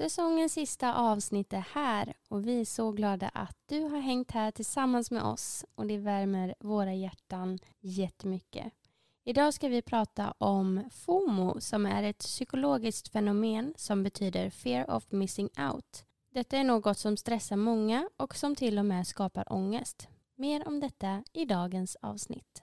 Säsongens 0.00 0.52
sista 0.52 0.94
avsnitt 0.94 1.52
är 1.52 1.64
här 1.72 2.14
och 2.28 2.46
vi 2.46 2.60
är 2.60 2.64
så 2.64 2.92
glada 2.92 3.28
att 3.28 3.56
du 3.66 3.80
har 3.82 4.00
hängt 4.00 4.30
här 4.30 4.50
tillsammans 4.50 5.10
med 5.10 5.22
oss 5.22 5.64
och 5.74 5.86
det 5.86 5.98
värmer 5.98 6.54
våra 6.60 6.94
hjärtan 6.94 7.58
jättemycket. 7.80 8.72
Idag 9.24 9.54
ska 9.54 9.68
vi 9.68 9.82
prata 9.82 10.34
om 10.38 10.84
FOMO 10.90 11.60
som 11.60 11.86
är 11.86 12.02
ett 12.02 12.18
psykologiskt 12.18 13.08
fenomen 13.08 13.74
som 13.76 14.02
betyder 14.02 14.50
fear 14.50 14.90
of 14.90 15.12
missing 15.12 15.48
out. 15.72 16.04
Detta 16.30 16.56
är 16.56 16.64
något 16.64 16.98
som 16.98 17.16
stressar 17.16 17.56
många 17.56 18.08
och 18.16 18.36
som 18.36 18.56
till 18.56 18.78
och 18.78 18.86
med 18.86 19.06
skapar 19.06 19.52
ångest. 19.52 20.08
Mer 20.34 20.68
om 20.68 20.80
detta 20.80 21.24
i 21.32 21.44
dagens 21.44 21.96
avsnitt. 21.96 22.62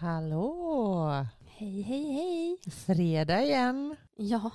Hallå! 0.00 1.08
Hej, 1.46 1.82
hej, 1.82 2.12
hej! 2.12 2.58
Fredag 2.72 3.42
igen. 3.42 3.96
Ja, 4.16 4.50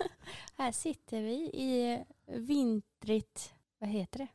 här 0.56 0.72
sitter 0.72 1.22
vi 1.22 1.34
i 1.54 2.04
vintrigt, 2.26 3.54
vad 3.78 3.90
heter 3.90 4.18
det? 4.18 4.28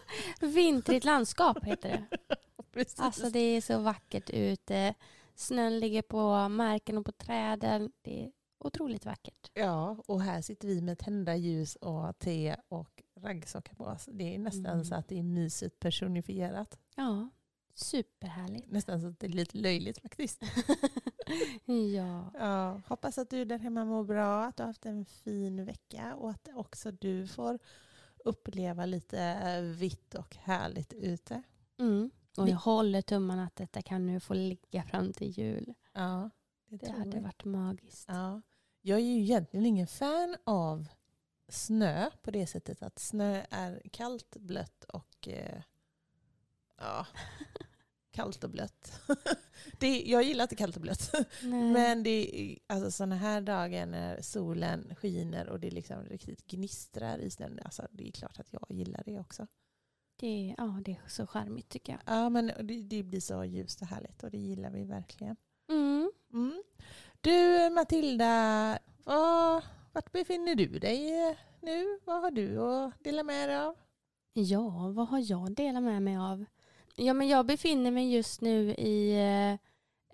vintrigt 0.46 1.04
landskap 1.04 1.64
heter 1.64 1.88
det. 1.88 2.18
Precis. 2.72 3.00
Alltså 3.00 3.30
det 3.30 3.38
är 3.40 3.60
så 3.60 3.78
vackert 3.78 4.30
ute. 4.30 4.94
Snön 5.34 5.78
ligger 5.78 6.02
på 6.02 6.48
marken 6.48 6.98
och 6.98 7.06
på 7.06 7.12
träden. 7.12 7.92
Det 8.02 8.24
är 8.24 8.30
otroligt 8.58 9.04
vackert. 9.06 9.50
Ja, 9.54 9.96
och 10.06 10.20
här 10.22 10.42
sitter 10.42 10.68
vi 10.68 10.80
med 10.80 10.98
tända 10.98 11.36
ljus 11.36 11.76
och 11.76 12.18
te 12.18 12.56
och 12.68 13.02
raggsockor 13.20 13.74
på 13.74 13.84
oss. 13.84 14.08
Det 14.12 14.34
är 14.34 14.38
nästan 14.38 14.66
Mm. 14.72 14.84
så 14.84 14.94
att 14.94 15.08
det 15.08 15.18
är 15.18 15.22
myset 15.22 15.78
personifierat. 15.80 16.78
Ja, 16.96 17.28
superhärligt. 17.74 18.70
Nästan 18.70 19.00
så 19.00 19.06
att 19.06 19.18
det 19.20 19.26
är 19.26 19.30
lite 19.30 19.58
löjligt 19.58 19.98
faktiskt. 19.98 20.42
Ja, 21.64 22.30
Ja, 22.38 22.80
hoppas 22.86 23.18
att 23.18 23.30
du 23.30 23.44
där 23.44 23.58
hemma 23.58 23.84
mår 23.84 24.04
bra, 24.04 24.44
att 24.44 24.56
du 24.56 24.62
har 24.62 24.68
haft 24.68 24.86
en 24.86 25.04
fin 25.04 25.64
vecka 25.64 26.14
och 26.14 26.30
att 26.30 26.48
också 26.54 26.90
du 26.90 27.26
får 27.26 27.58
uppleva 28.24 28.86
lite 28.86 29.20
eh, 29.20 29.60
vitt 29.62 30.14
och 30.14 30.36
härligt 30.36 30.92
ute. 30.92 31.42
mm. 31.78 32.10
och 32.36 32.48
jag 32.48 32.56
håller 32.56 33.02
tummarna 33.02 33.44
att 33.44 33.56
detta 33.56 33.82
kan 33.82 34.06
nu 34.06 34.20
få 34.20 34.34
ligga 34.34 34.82
fram 34.82 35.12
till 35.12 35.38
jul. 35.38 35.74
Ja, 35.92 36.30
det, 36.68 36.76
Det 36.76 36.90
hade 36.90 37.20
varit 37.20 37.44
magiskt. 37.44 38.08
Ja. 38.08 38.42
Jag 38.80 38.98
är 38.98 39.02
ju 39.04 39.20
egentligen 39.20 39.66
ingen 39.66 39.86
fan 39.86 40.36
av 40.44 40.88
snö 41.48 42.10
på 42.22 42.30
det 42.30 42.46
sättet 42.46 42.82
att 42.82 42.98
snö 42.98 43.44
är 43.50 43.82
kallt, 43.92 44.36
blött 44.36 44.84
och 44.84 45.28
eh, 45.28 45.62
ja, 46.78 47.06
kallt 48.14 48.44
och 48.44 48.50
blött. 48.50 49.00
det, 49.78 50.02
jag 50.02 50.22
gillar 50.22 50.44
inte 50.44 50.56
kallt 50.56 50.76
och 50.76 50.82
blött. 50.82 51.14
Nej. 51.42 51.72
Men 51.72 52.02
det 52.02 52.40
är 52.42 52.58
alltså 52.66 52.90
sådana 52.90 53.16
här 53.16 53.40
dagar 53.40 53.86
när 53.86 54.22
solen 54.22 54.94
skiner 55.00 55.48
och 55.48 55.60
det 55.60 55.70
liksom 55.70 56.04
riktigt 56.04 56.46
gnistrar 56.46 57.18
i 57.18 57.30
snön. 57.30 57.60
Alltså, 57.64 57.88
det 57.90 58.08
är 58.08 58.12
klart 58.12 58.40
att 58.40 58.52
jag 58.52 58.66
gillar 58.68 59.02
det 59.06 59.20
också. 59.20 59.46
det, 60.20 60.54
ja, 60.58 60.80
det 60.84 60.90
är 60.90 61.08
så 61.08 61.26
charmigt 61.26 61.68
tycker 61.68 61.92
jag. 61.92 62.16
Ja, 62.16 62.28
men 62.28 62.46
det, 62.46 62.82
det 62.82 63.02
blir 63.02 63.20
så 63.20 63.44
ljust 63.44 63.82
och 63.82 63.86
härligt 63.86 64.22
och 64.24 64.30
det 64.30 64.38
gillar 64.38 64.70
vi 64.70 64.84
verkligen. 64.84 65.36
Mm. 65.70 66.12
Mm. 66.32 66.62
Du 67.20 67.70
Matilda, 67.70 68.78
var, 69.04 69.64
vart 69.92 70.12
befinner 70.12 70.54
du 70.54 70.78
dig 70.78 71.28
eh, 71.28 71.36
nu? 71.60 71.98
Vad 72.04 72.22
har 72.22 72.30
du 72.30 72.60
att 72.60 73.04
dela 73.04 73.22
med 73.22 73.48
dig 73.48 73.56
av? 73.56 73.76
Ja, 74.32 74.92
vad 74.94 75.08
har 75.08 75.30
jag 75.30 75.54
delat 75.54 75.82
med 75.82 76.02
mig 76.02 76.16
av? 76.16 76.44
Ja, 76.96 77.14
men 77.14 77.28
jag 77.28 77.46
befinner 77.46 77.90
mig 77.90 78.12
just 78.14 78.40
nu 78.40 78.70
i 78.74 79.12
eh, 79.12 79.58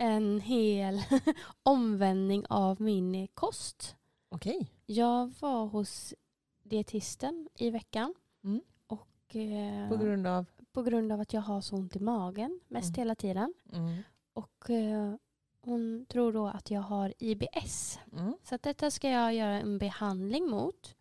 en 0.06 0.40
hel 0.40 1.02
omvändning 1.62 2.44
av 2.48 2.80
min 2.80 3.28
kost. 3.34 3.96
Okej. 4.28 4.70
Jag 4.86 5.32
var 5.40 5.66
hos 5.66 6.14
dietisten 6.62 7.48
i 7.54 7.70
veckan. 7.70 8.14
Mm. 8.44 8.60
Och, 8.86 9.36
eh, 9.36 9.88
På 9.88 9.96
grund 9.96 10.26
av? 10.26 10.46
på 10.72 10.82
grund 10.82 11.12
av 11.12 11.20
att 11.20 11.32
jag 11.32 11.40
har 11.40 11.60
så 11.60 11.76
ont 11.76 11.96
i 11.96 12.00
magen 12.00 12.60
mest 12.68 12.88
Mm. 12.88 12.98
hela 12.98 13.14
tiden. 13.14 13.54
Mm. 13.72 14.02
Och 14.32 14.70
eh, 14.70 15.14
hon 15.60 16.06
tror 16.08 16.32
då 16.32 16.46
att 16.46 16.70
jag 16.70 16.80
har 16.80 17.14
IBS. 17.18 17.98
Mm. 18.12 18.34
Så 18.42 18.58
detta 18.62 18.90
ska 18.90 19.10
jag 19.10 19.34
göra 19.34 19.60
en 19.60 19.78
behandling 19.78 20.50
mot. 20.50 20.96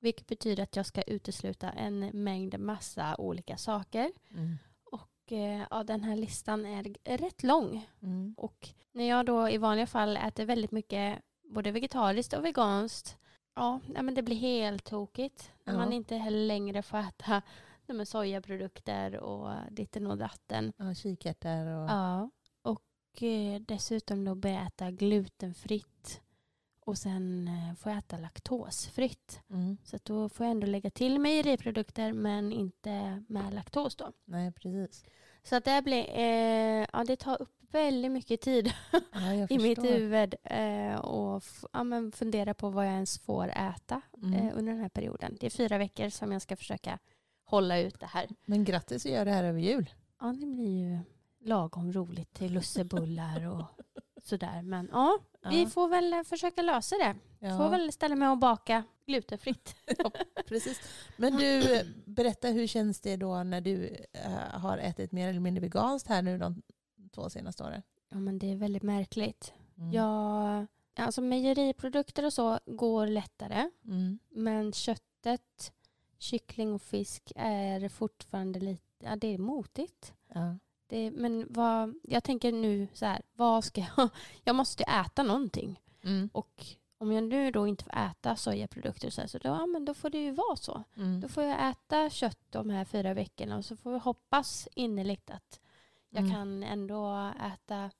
Vilket 0.00 0.26
betyder 0.26 0.62
att 0.62 0.76
jag 0.76 0.86
ska 0.86 1.02
utesluta 1.02 1.70
en 1.70 1.98
mängd 2.24 2.60
massa 2.60 3.16
olika 3.18 3.56
saker. 3.56 4.12
Eh, 5.32 5.66
ja, 5.70 5.84
den 5.84 6.02
här 6.04 6.16
listan 6.16 6.66
är 6.66 7.16
rätt 7.18 7.42
lång. 7.42 7.88
Mm. 8.02 8.34
Och 8.36 8.68
när 8.92 9.04
jag 9.04 9.26
då 9.26 9.48
i 9.48 9.58
vanliga 9.58 9.86
fall 9.86 10.16
äter 10.16 10.44
väldigt 10.44 10.70
mycket 10.70 11.18
både 11.42 11.70
vegetariskt 11.70 12.32
och 12.32 12.44
veganskt. 12.44 13.16
Ja, 13.54 13.80
men 13.86 14.14
det 14.14 14.22
blir 14.22 14.36
helt 14.36 14.84
tokigt. 14.84 15.52
När 15.64 15.76
man 15.76 15.92
inte 15.92 16.16
heller 16.16 16.46
längre 16.46 16.82
får 16.82 16.98
äta 16.98 17.42
men 17.94 18.06
sojaprodukter 18.06 19.16
och 19.16 19.54
ditten 19.70 20.06
och 20.06 20.18
datten. 20.18 20.72
Ja, 20.76 20.94
kikärtor 20.94 21.66
och... 21.66 21.90
Ja, 21.90 22.30
och 22.62 23.22
eh, 23.22 23.60
dessutom 23.60 24.24
då 24.24 24.34
börja 24.34 24.66
äta 24.66 24.90
glutenfritt. 24.90 26.20
Och 26.90 26.98
sen 26.98 27.48
eh, 27.48 27.74
får 27.74 27.92
jag 27.92 27.98
äta 27.98 28.16
laktosfritt. 28.18 29.40
Mm. 29.50 29.76
Så 29.84 29.96
att 29.96 30.04
då 30.04 30.28
får 30.28 30.46
jag 30.46 30.50
ändå 30.50 30.66
lägga 30.66 30.90
till 30.90 31.18
mejeriprodukter 31.18 32.12
men 32.12 32.52
inte 32.52 33.24
med 33.28 33.54
laktos 33.54 33.96
då. 33.96 34.12
Nej, 34.24 34.52
precis. 34.52 35.04
Så 35.42 35.56
att 35.56 35.64
det 35.64 35.82
blir, 35.84 36.06
eh, 36.18 36.86
ja 36.92 37.04
det 37.06 37.16
tar 37.16 37.42
upp 37.42 37.56
väldigt 37.70 38.12
mycket 38.12 38.40
tid 38.40 38.72
Ja, 39.12 39.32
i 39.50 39.58
mitt 39.58 39.84
huvud 39.84 40.34
eh, 40.44 40.94
och 40.94 41.44
ja, 41.72 41.84
men 41.84 42.12
fundera 42.12 42.54
på 42.54 42.70
vad 42.70 42.86
jag 42.86 42.92
ens 42.92 43.18
får 43.18 43.48
äta 43.48 44.00
Mm. 44.22 44.34
eh, 44.34 44.58
under 44.58 44.72
den 44.72 44.80
här 44.82 44.88
perioden. 44.88 45.36
Det 45.40 45.46
är 45.46 45.50
fyra 45.50 45.78
veckor 45.78 46.08
som 46.08 46.32
jag 46.32 46.42
ska 46.42 46.56
försöka 46.56 46.98
hålla 47.44 47.78
ut 47.78 48.00
det 48.00 48.06
här. 48.06 48.28
Men 48.44 48.64
grattis 48.64 49.06
att 49.06 49.12
göra 49.12 49.24
det 49.24 49.30
här 49.30 49.44
över 49.44 49.60
jul. 49.60 49.90
Ja, 50.20 50.26
det 50.26 50.46
blir 50.46 50.78
ju 50.78 50.98
lagom 51.48 51.92
roligt 51.92 52.34
till 52.34 52.52
lussebullar 52.52 53.46
och 53.48 53.64
sådär. 54.30 54.62
Men 54.62 54.88
ja, 54.92 55.18
vi 55.50 55.62
Ja. 55.62 55.68
får 55.68 55.88
väl 55.88 56.12
eh, 56.12 56.22
försöka 56.22 56.62
lösa 56.62 56.96
det. 56.96 57.14
Ja, 57.38 57.56
Får 57.58 57.68
väl 57.70 57.92
ställa 57.92 58.16
mig 58.16 58.28
och 58.28 58.38
baka 58.38 58.84
glutenfritt. 59.06 59.76
precis. 60.48 60.80
Men 61.16 61.36
du, 61.36 61.82
berätta 62.06 62.48
hur 62.48 62.66
känns 62.66 63.00
det 63.00 63.16
då 63.16 63.42
när 63.42 63.60
du 63.60 63.96
eh, 64.12 64.30
har 64.60 64.78
ätit 64.78 65.12
mer 65.12 65.28
eller 65.28 65.40
mindre 65.40 65.60
veganskt 65.60 66.08
här 66.08 66.22
nu 66.22 66.38
de 66.38 66.62
två 67.14 67.30
senaste 67.30 67.64
åren? 67.64 67.82
Ja, 68.08 68.16
men 68.18 68.38
det 68.38 68.52
är 68.52 68.56
väldigt 68.56 68.82
märkligt. 68.82 69.52
Mm. 69.78 69.92
Jag, 69.92 70.66
alltså 70.96 71.20
mejeriprodukter 71.20 72.24
och 72.24 72.32
så 72.32 72.58
går 72.66 73.06
lättare. 73.06 73.70
Mm. 73.84 74.18
Men 74.28 74.72
köttet, 74.72 75.72
kyckling 76.18 76.72
och 76.72 76.82
fisk 76.82 77.32
är 77.36 77.88
fortfarande 77.88 78.60
lite, 78.60 78.82
ja 79.04 79.16
det 79.16 79.34
är 79.34 79.38
motigt. 79.38 80.12
Ja. 80.34 80.58
Det, 80.90 81.10
men 81.10 81.46
vad, 81.50 81.94
jag 82.02 82.24
tänker 82.24 82.52
nu 82.52 82.88
så 82.92 83.06
här, 83.06 83.22
vad 83.34 83.64
ska 83.64 83.80
jag, 83.96 84.08
jag 84.44 84.56
måste 84.56 84.84
äta 84.84 85.22
någonting. 85.22 85.80
Mm. 86.04 86.30
Och 86.32 86.64
om 86.98 87.12
jag 87.12 87.24
nu 87.24 87.50
då 87.50 87.66
inte 87.66 87.84
får 87.84 87.96
äta 87.96 88.36
sojaprodukter 88.36 89.10
så, 89.10 89.20
här, 89.20 89.28
så 89.28 89.38
då, 89.38 89.48
ja, 89.48 89.66
men 89.66 89.84
då 89.84 89.94
får 89.94 90.10
det 90.10 90.18
ju 90.18 90.30
vara 90.30 90.56
så. 90.56 90.82
Mm. 90.96 91.20
Då 91.20 91.28
får 91.28 91.42
jag 91.42 91.70
äta 91.70 92.10
kött 92.10 92.38
de 92.50 92.70
här 92.70 92.84
fyra 92.84 93.14
veckorna 93.14 93.56
och 93.56 93.64
så 93.64 93.76
får 93.76 93.92
vi 93.92 93.98
hoppas 93.98 94.68
innerligt 94.74 95.30
att 95.30 95.60
jag 96.12 96.20
Mm. 96.24 96.32
kan 96.32 96.62
ändå 96.62 97.32
äta 97.54 97.90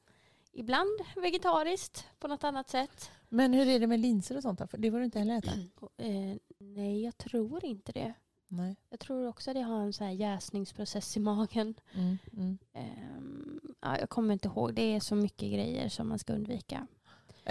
ibland 0.53 1.01
vegetariskt 1.17 2.07
på 2.19 2.29
något 2.29 2.45
annat 2.45 2.69
sätt. 2.69 3.11
Men 3.29 3.53
hur 3.55 3.69
är 3.69 3.81
det 3.81 3.87
med 3.87 4.01
linser 4.01 4.37
och 4.37 4.43
sånt 4.43 4.59
då? 4.59 4.67
För 4.67 4.79
det 4.79 4.91
får 4.91 4.99
du 4.99 5.05
inte 5.05 5.19
heller 5.19 5.39
äta? 5.39 5.51
Och, 5.81 5.91
eh, 6.05 6.37
nej, 6.59 7.05
jag 7.05 7.17
tror 7.19 7.65
inte 7.65 7.93
det. 7.93 8.15
Nej. 8.53 8.77
Jag 8.91 9.01
tror 9.01 9.29
också 9.29 9.53
det 9.53 9.61
har 9.61 9.81
en 9.81 9.93
så 9.93 10.05
här 10.05 10.11
jäsningsprocess 10.11 11.17
i 11.17 11.21
magen. 11.21 11.75
Mm. 11.95 12.19
Mm. 12.33 12.59
Ehm, 12.73 13.61
ja, 13.81 13.99
jag 13.99 14.11
kommer 14.11 14.33
inte 14.33 14.49
ihåg. 14.49 14.75
Det 14.75 14.83
är 14.83 15.01
så 15.01 15.15
mycket 15.15 15.53
grejer 15.53 15.89
som 15.89 16.09
man 16.09 16.19
ska 16.19 16.33
undvika. 16.33 16.87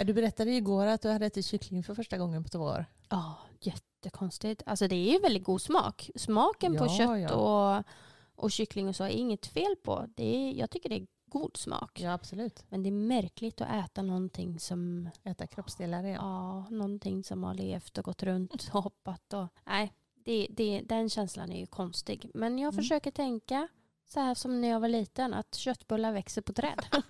Du 0.04 0.12
berättade 0.14 0.50
igår 0.50 0.86
att 0.86 1.02
du 1.02 1.08
hade 1.10 1.26
ätit 1.26 1.46
kyckling 1.46 1.82
för 1.84 1.94
första 1.94 2.18
gången 2.18 2.42
på 2.42 2.48
två 2.48 2.58
år. 2.58 2.84
Ja, 3.08 3.34
jättekonstigt. 3.60 4.62
Alltså 4.66 4.88
det 4.88 4.96
är 4.96 5.12
ju 5.12 5.18
väldigt 5.18 5.44
god 5.44 5.62
smak. 5.62 6.10
Smaken 6.14 6.76
på 6.76 6.84
Ja, 6.84 6.98
kött 6.98 7.20
ja. 7.30 7.34
och, 7.78 7.84
och 8.44 8.50
kyckling 8.50 8.88
och 8.88 8.96
så 8.96 9.04
är 9.04 9.08
inget 9.08 9.46
fel 9.46 9.76
på. 9.84 10.06
Det 10.16 10.36
är, 10.36 10.52
jag 10.52 10.70
tycker 10.70 10.88
det 10.88 10.96
är 10.96 11.06
god 11.26 11.56
smak. 11.56 12.00
Ja, 12.00 12.12
absolut. 12.12 12.64
Men 12.68 12.82
det 12.82 12.88
är 12.88 12.92
märkligt 12.92 13.60
att 13.60 13.84
äta 13.84 14.02
någonting 14.02 14.60
som, 14.60 15.10
Äta 15.24 15.46
kroppsdelar 15.46 16.04
igen. 16.04 16.18
ja, 16.20 16.68
någonting 16.70 17.24
som 17.24 17.44
har 17.44 17.54
levt 17.54 17.98
och 17.98 18.04
gått 18.04 18.22
runt 18.22 18.52
och 18.72 18.82
hoppat. 18.82 19.32
Och, 19.32 19.46
nej, 19.66 19.92
det, 20.24 20.46
det, 20.50 20.80
den 20.84 21.10
känslan 21.10 21.52
är 21.52 21.58
ju 21.60 21.66
konstig. 21.66 22.30
Men 22.34 22.58
jag 22.58 22.72
Mm. 22.74 22.82
försöker 22.82 23.10
tänka 23.10 23.68
så 24.08 24.20
här 24.20 24.34
som 24.34 24.60
när 24.60 24.68
jag 24.68 24.80
var 24.80 24.88
liten, 24.88 25.34
att 25.34 25.54
köttbullar 25.54 26.12
växer 26.12 26.42
på 26.42 26.52
träd. 26.52 26.80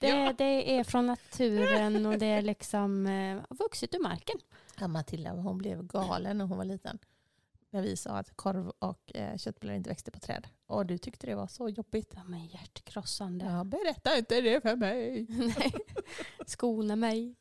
det, 0.00 0.08
Ja. 0.08 0.32
det 0.38 0.76
är 0.78 0.84
från 0.84 1.06
naturen 1.06 2.06
och 2.06 2.18
det 2.18 2.26
är 2.26 2.42
liksom 2.42 3.06
eh, 3.06 3.42
vuxit 3.50 3.94
ur 3.94 4.02
marken. 4.02 4.36
Ja, 4.80 4.88
Matilda 4.88 5.30
hon 5.32 5.58
blev 5.58 5.86
galen 5.86 6.38
när 6.38 6.44
hon 6.44 6.58
var 6.58 6.64
liten. 6.64 6.98
När 7.70 7.82
vi 7.82 7.96
sa 7.96 8.10
att 8.10 8.36
korv 8.36 8.72
och 8.78 9.12
eh, 9.16 9.36
köttbullar 9.36 9.74
inte 9.74 9.88
växte 9.90 10.10
på 10.10 10.18
träd. 10.18 10.46
Och 10.66 10.86
du 10.86 10.98
tyckte 10.98 11.26
det 11.26 11.34
var 11.34 11.46
så 11.46 11.68
jobbigt. 11.68 12.10
De 12.10 12.34
är 12.34 12.44
hjärtkrossande. 12.54 13.44
Ja, 13.44 13.64
berätta 13.64 14.18
inte 14.18 14.40
det 14.40 14.60
för 14.60 14.76
mig. 14.76 15.26
Nej, 15.28 15.72
skona 16.46 16.96
mig. 16.96 17.34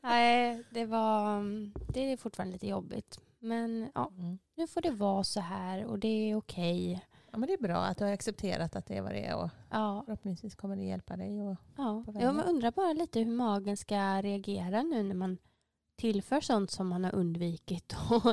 Nej, 0.00 0.62
det 0.70 0.84
var, 0.86 1.42
det 1.92 2.12
är 2.12 2.16
fortfarande 2.16 2.52
lite 2.52 2.66
jobbigt. 2.66 3.20
Men 3.42 3.90
ja, 3.94 4.12
Mm. 4.18 4.38
nu 4.54 4.66
får 4.66 4.80
det 4.80 4.90
vara 4.90 5.24
så 5.24 5.40
här 5.40 5.84
och 5.84 5.98
det 5.98 6.08
är 6.30 6.36
okej. 6.36 7.06
Ja, 7.30 7.38
men 7.38 7.46
det 7.46 7.52
är 7.52 7.58
bra 7.62 7.76
att 7.84 7.98
du 7.98 8.04
har 8.04 8.12
accepterat 8.12 8.76
att 8.76 8.86
det 8.86 8.96
är 8.96 9.02
vad 9.02 9.12
det 9.12 9.24
är. 9.24 9.36
Och 9.36 9.50
Ja, 9.70 10.02
förhoppningsvis 10.06 10.54
kommer 10.54 10.76
det 10.76 10.82
hjälpa 10.82 11.16
dig. 11.16 11.42
Och... 11.42 11.56
ja. 11.76 12.04
Jag 12.14 12.46
undrar 12.46 12.70
bara 12.70 12.92
lite 12.92 13.18
hur 13.20 13.32
magen 13.32 13.76
ska 13.76 14.22
reagera 14.22 14.82
nu 14.82 15.02
när 15.02 15.14
man 15.14 15.38
tillför 15.96 16.40
sånt 16.40 16.70
som 16.70 16.88
man 16.88 17.04
har 17.04 17.14
undvikit 17.14 17.94
och, 18.10 18.26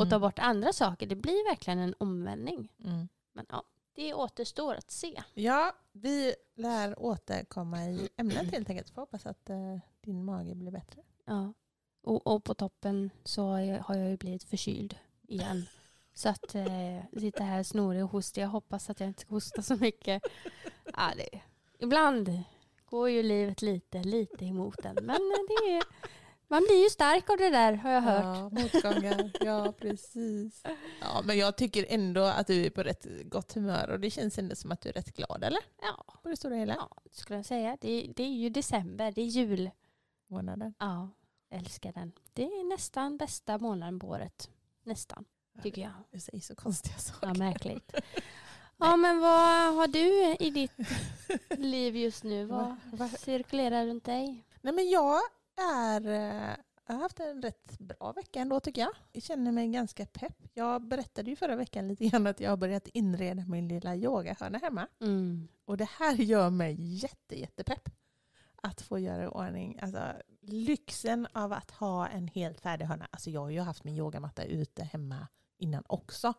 och 0.00 0.10
tar 0.10 0.18
bort 0.18 0.38
andra 0.38 0.72
saker. 0.72 1.06
Det 1.06 1.16
blir 1.16 1.50
verkligen 1.50 1.78
en 1.78 1.94
omvändning. 1.98 2.72
Mm. 2.84 3.08
Men 3.32 3.46
ja, 3.48 3.62
det 3.94 4.14
återstår 4.14 4.74
att 4.74 4.90
se. 4.90 5.22
Ja, 5.34 5.72
vi 5.92 6.34
lär 6.54 7.02
återkomma 7.02 7.84
i 7.84 8.08
ämnet 8.16 8.52
helt 8.52 8.70
enkelt. 8.70 8.90
Får 8.90 9.02
hoppas 9.02 9.26
att 9.26 9.50
eh, 9.50 9.78
din 10.00 10.24
mage 10.24 10.54
blir 10.54 10.70
bättre. 10.70 11.02
Ja. 11.24 11.52
Och, 12.02 12.26
och 12.26 12.44
på 12.44 12.54
toppen 12.54 13.10
så 13.24 13.46
har 13.80 13.94
jag, 13.94 14.10
ju 14.10 14.16
blivit 14.16 14.44
förkyld 14.44 14.96
igen. 15.28 15.66
Så 16.14 16.28
att 16.28 16.54
eh, 16.54 17.18
sitta 17.20 17.44
här 17.44 17.62
snorig 17.62 18.04
och 18.04 18.10
hostig. 18.10 18.42
Jag 18.42 18.48
hoppas 18.48 18.90
att 18.90 19.00
jag 19.00 19.08
inte 19.08 19.20
ska 19.20 19.30
hosta 19.34 19.62
så 19.62 19.76
mycket. 19.76 20.22
Ja, 20.84 21.12
det, 21.16 21.40
ibland 21.78 22.42
går 22.84 23.10
ju 23.10 23.22
livet 23.22 23.62
lite, 23.62 24.02
lite 24.02 24.44
emot 24.44 24.84
en. 24.84 24.94
Men 24.94 25.18
det 25.48 25.72
är, 25.72 25.82
man 26.48 26.62
blir 26.62 26.82
ju 26.82 26.90
stark 26.90 27.30
av 27.30 27.36
det 27.36 27.50
där 27.50 27.72
har 27.72 27.90
jag 27.90 28.00
hört. 28.00 28.24
Ja, 28.24 28.48
motgångar. 28.62 29.30
ja, 29.40 29.72
precis. 29.78 30.62
Ja, 31.00 31.22
men 31.24 31.38
jag 31.38 31.56
tycker 31.56 31.86
ändå 31.88 32.22
att 32.22 32.46
du 32.46 32.66
är 32.66 32.70
på 32.70 32.82
rätt 32.82 33.06
gott 33.24 33.52
humör 33.52 33.90
och 33.90 34.00
det 34.00 34.10
känns 34.10 34.38
ändå 34.38 34.56
som 34.56 34.72
att 34.72 34.80
du 34.80 34.88
är 34.88 34.92
rätt 34.92 35.16
glad, 35.16 35.44
eller? 35.44 35.60
Ja, 35.82 36.04
På 36.22 36.28
det 36.28 36.36
stora 36.36 36.54
hela. 36.54 36.74
ja 36.74 37.02
skulle 37.12 37.38
jag 37.38 37.46
säga. 37.46 37.76
Det, 37.80 38.12
det 38.16 38.22
är 38.22 38.34
ju 38.34 38.48
december, 38.50 39.12
det 39.12 39.20
är 39.22 39.26
jul. 39.26 39.70
Månaden. 40.26 40.74
Ja, 40.78 41.08
älskar 41.52 41.92
den. 41.92 42.12
Det 42.32 42.42
är 42.44 42.68
nästan 42.68 43.16
bästa 43.16 43.58
månaden 43.58 43.98
på 43.98 44.06
året. 44.08 44.50
Nästan, 44.84 45.24
tycker 45.62 45.82
jag. 45.82 45.92
Du 46.10 46.20
säger 46.20 46.40
så 46.40 46.54
konstiga 46.54 46.98
saker. 46.98 47.26
Ja, 47.26 47.34
märkligt. 47.34 47.94
Ja, 48.78 48.96
men 48.96 49.20
vad 49.20 49.74
har 49.74 49.86
du 49.88 50.36
i 50.46 50.50
ditt 50.50 50.72
liv 51.58 51.96
just 51.96 52.24
nu? 52.24 52.44
Vad 52.44 52.64
Va- 52.66 52.76
va- 52.92 53.08
cirkulerar 53.08 53.86
runt 53.86 54.04
dig? 54.04 54.44
Nej, 54.60 54.74
men 54.74 54.90
jag 54.90 55.20
är... 55.74 56.06
eh, 56.08 56.56
Jag 56.86 56.94
har 56.94 57.02
haft 57.02 57.20
en 57.20 57.42
rätt 57.42 57.78
bra 57.78 58.12
vecka 58.12 58.40
ändå 58.40 58.60
tycker 58.60 58.80
jag. 58.80 58.90
Jag 59.12 59.22
känner 59.22 59.52
mig 59.52 59.68
ganska 59.68 60.06
pepp. 60.06 60.36
Jag 60.54 60.82
berättade 60.82 61.30
ju 61.30 61.36
förra 61.36 61.56
veckan 61.56 61.88
lite 61.88 62.04
grann 62.08 62.26
att 62.26 62.40
jag 62.40 62.50
har 62.50 62.56
börjat 62.56 62.86
inreda 62.88 63.44
min 63.46 63.68
lilla 63.68 63.96
yogahörna 63.96 64.58
hemma. 64.58 64.86
Mm. 65.00 65.48
Och 65.64 65.76
det 65.76 65.88
här 65.98 66.14
gör 66.14 66.50
mig 66.50 66.76
jätte, 66.78 67.40
jättepepp. 67.40 67.88
Att 68.62 68.80
få 68.80 68.98
göra 68.98 69.24
i 69.24 69.26
ordning. 69.26 69.78
Alltså, 69.82 70.12
lyxen 70.40 71.26
av 71.32 71.52
att 71.52 71.70
ha 71.70 72.08
en 72.08 72.28
helt 72.28 72.60
färdig 72.60 72.84
hörna. 72.84 73.08
Alltså, 73.10 73.30
jag 73.30 73.40
har 73.40 73.50
ju 73.50 73.60
haft 73.60 73.84
min 73.84 73.96
yogamatta 73.96 74.44
ute 74.44 74.84
hemma 74.84 75.26
innan 75.58 75.84
också. 75.86 76.34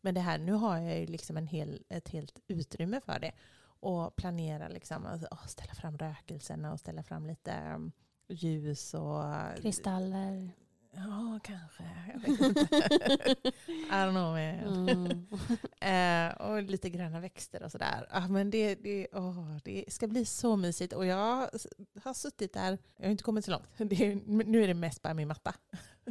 Men 0.00 0.14
det 0.14 0.20
här, 0.20 0.38
nu 0.38 0.52
har 0.52 0.78
jag 0.78 1.00
ju 1.00 1.06
liksom 1.06 1.36
en 1.36 1.46
hel, 1.46 1.82
ett 1.88 2.08
helt 2.08 2.40
utrymme 2.46 3.00
för 3.00 3.18
det. 3.20 3.32
Och 3.64 4.16
planera, 4.16 4.68
liksom, 4.68 5.06
alltså, 5.06 5.28
ställa 5.46 5.74
fram 5.74 5.98
rökelserna 5.98 6.72
och 6.72 6.80
ställa 6.80 7.02
fram 7.02 7.26
lite 7.26 7.52
mm, 7.52 7.92
ljus 8.28 8.94
och... 8.94 9.24
Kristaller. 9.56 10.50
Ja, 10.96 11.40
kanske. 11.42 11.84
Jag 12.12 12.20
vet 12.20 12.40
inte. 12.40 12.60
I 13.66 13.90
don't 13.90 14.10
know. 14.10 14.32
Man. 14.32 14.88
Mm. 14.88 15.26
Eh, 15.84 16.32
och 16.32 16.62
lite 16.62 16.90
gröna 16.90 17.20
växter 17.20 17.62
och 17.62 17.72
sådär. 17.72 18.06
Ah, 18.10 18.28
men 18.28 18.50
det, 18.50 18.74
det, 18.74 19.08
åh, 19.12 19.56
det 19.64 19.84
ska 19.88 20.06
bli 20.06 20.24
så 20.24 20.56
mysigt. 20.56 20.92
Och 20.92 21.06
jag 21.06 21.50
har 22.02 22.14
suttit 22.14 22.52
där, 22.52 22.78
jag 22.96 23.06
har 23.06 23.10
inte 23.10 23.24
kommit 23.24 23.44
så 23.44 23.50
långt. 23.50 23.68
Det 23.76 24.14
nu 24.26 24.64
är 24.64 24.68
det 24.68 24.74
mest 24.74 25.02
bara 25.02 25.14
min 25.14 25.28
matta. 25.28 25.54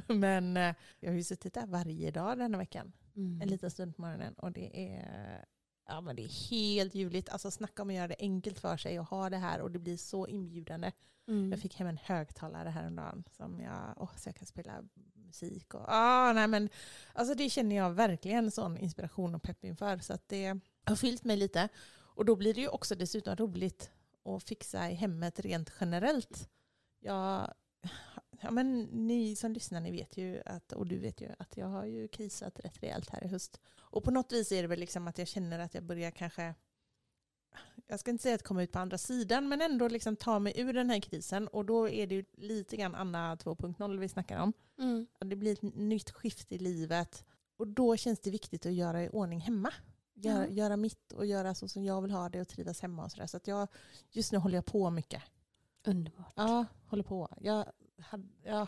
Men 0.07 0.57
eh, 0.57 0.75
jag 0.99 1.09
har 1.09 1.15
ju 1.15 1.23
suttit 1.23 1.53
där 1.53 1.65
varje 1.65 2.11
dag 2.11 2.37
denna 2.37 2.57
veckan. 2.57 2.91
Mm. 3.15 3.41
En 3.41 3.47
liten 3.47 3.71
stund 3.71 3.95
på 3.95 4.01
morgonen. 4.01 4.33
Och 4.33 4.51
det 4.51 4.95
är, 4.95 5.45
ja, 5.87 6.01
men 6.01 6.15
det 6.15 6.23
är 6.23 6.49
helt 6.49 6.95
ljuvligt. 6.95 7.29
Alltså 7.29 7.51
snacka 7.51 7.81
om 7.81 7.89
att 7.89 7.95
göra 7.95 8.07
det 8.07 8.15
enkelt 8.19 8.59
för 8.59 8.77
sig 8.77 8.99
och 8.99 9.05
ha 9.05 9.29
det 9.29 9.37
här. 9.37 9.61
Och 9.61 9.71
det 9.71 9.79
blir 9.79 9.97
så 9.97 10.27
inbjudande. 10.27 10.91
Mm. 11.27 11.51
Jag 11.51 11.59
fick 11.59 11.75
hem 11.75 11.87
en 11.87 11.97
högtalare 11.97 12.69
häromdagen 12.69 13.23
som 13.37 13.59
jag, 13.59 13.93
oh, 13.97 14.09
så 14.15 14.29
jag 14.29 14.35
kan 14.35 14.45
spela 14.45 14.83
musik. 15.13 15.73
Och, 15.73 15.85
ah, 15.87 16.33
nej, 16.33 16.47
men, 16.47 16.69
alltså 17.13 17.35
det 17.35 17.49
känner 17.49 17.75
jag 17.75 17.91
verkligen 17.91 18.51
sån 18.51 18.77
inspiration 18.77 19.35
och 19.35 19.43
pepp 19.43 19.65
inför. 19.65 19.97
Så 19.97 20.13
att 20.13 20.27
det 20.27 20.59
har 20.85 20.95
fyllt 20.95 21.23
mig 21.23 21.37
lite. 21.37 21.69
Och 22.15 22.25
då 22.25 22.35
blir 22.35 22.53
det 22.53 22.61
ju 22.61 22.67
också 22.67 22.95
dessutom 22.95 23.35
roligt 23.35 23.91
att 24.25 24.43
fixa 24.43 24.89
i 24.89 24.93
hemmet 24.93 25.39
rent 25.39 25.73
generellt. 25.79 26.49
Jag, 26.99 27.53
ja, 28.43 28.51
men 28.51 28.81
ni 28.83 29.35
som 29.35 29.51
lyssnar 29.51 29.79
ni 29.79 29.91
vet 29.91 30.17
ju 30.17 30.41
att, 30.45 30.71
och 30.71 30.87
du 30.87 30.99
vet 30.99 31.21
ju 31.21 31.29
att 31.39 31.57
jag 31.57 31.67
har 31.67 31.85
ju 31.85 32.07
krisat 32.07 32.59
rätt 32.59 32.83
rejält 32.83 33.09
här 33.09 33.23
i 33.23 33.27
höst. 33.27 33.59
Och 33.79 34.03
på 34.03 34.11
något 34.11 34.31
vis 34.31 34.51
är 34.51 34.61
det 34.61 34.67
väl 34.67 34.79
liksom 34.79 35.07
att 35.07 35.17
jag 35.17 35.27
känner 35.27 35.59
att 35.59 35.73
jag 35.73 35.83
börjar 35.83 36.11
kanske 36.11 36.55
jag 37.87 37.99
ska 37.99 38.11
inte 38.11 38.23
säga 38.23 38.35
att 38.35 38.43
komma 38.43 38.63
ut 38.63 38.71
på 38.71 38.79
andra 38.79 38.97
sidan, 38.97 39.47
men 39.49 39.61
ändå 39.61 39.87
liksom 39.87 40.15
ta 40.15 40.39
mig 40.39 40.53
ur 40.59 40.73
den 40.73 40.89
här 40.89 40.99
krisen. 40.99 41.47
Och 41.47 41.65
då 41.65 41.89
är 41.89 42.07
det 42.07 42.15
ju 42.15 42.25
lite 42.37 42.77
grann 42.77 42.95
Anna 42.95 43.35
2.0 43.35 43.99
vi 43.99 44.09
snackar 44.09 44.39
om. 44.39 44.53
Mm. 44.79 45.07
Det 45.19 45.35
blir 45.35 45.53
ett 45.53 45.75
nytt 45.75 46.11
skifte 46.11 46.55
i 46.55 46.57
livet. 46.59 47.25
Och 47.57 47.67
då 47.67 47.97
känns 47.97 48.19
det 48.19 48.29
viktigt 48.31 48.65
att 48.65 48.73
göra 48.73 49.03
i 49.03 49.09
ordning 49.09 49.39
hemma. 49.39 49.73
Göra, 50.13 50.47
Ja. 50.47 50.53
göra 50.53 50.77
mitt 50.77 51.11
och 51.11 51.25
göra 51.25 51.55
så 51.55 51.67
som 51.67 51.85
jag 51.85 52.01
vill 52.01 52.11
ha 52.11 52.29
det 52.29 52.41
och 52.41 52.47
trivas 52.47 52.81
hemma 52.81 53.03
och 53.03 53.11
sådär. 53.11 53.27
Så 53.27 53.37
att 53.37 53.47
jag, 53.47 53.67
just 54.11 54.31
nu 54.31 54.37
håller 54.37 54.55
jag 54.57 54.65
på 54.65 54.89
mycket. 54.89 55.23
Underbart. 55.85 56.33
Ja, 56.35 56.65
håller 56.87 57.03
på. 57.03 57.37
Jag, 57.41 57.65
ja, 58.43 58.67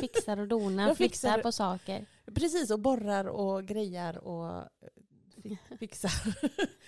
Fixar 0.00 0.36
och 0.40 0.48
donar, 0.48 0.94
fixar 0.94 1.42
på 1.42 1.52
saker. 1.52 2.06
precis, 2.34 2.70
och 2.70 2.80
borrar 2.80 3.24
och 3.24 3.64
grejar 3.64 4.18
och 4.18 4.68
fi- 5.42 5.58
fixar. 5.78 6.12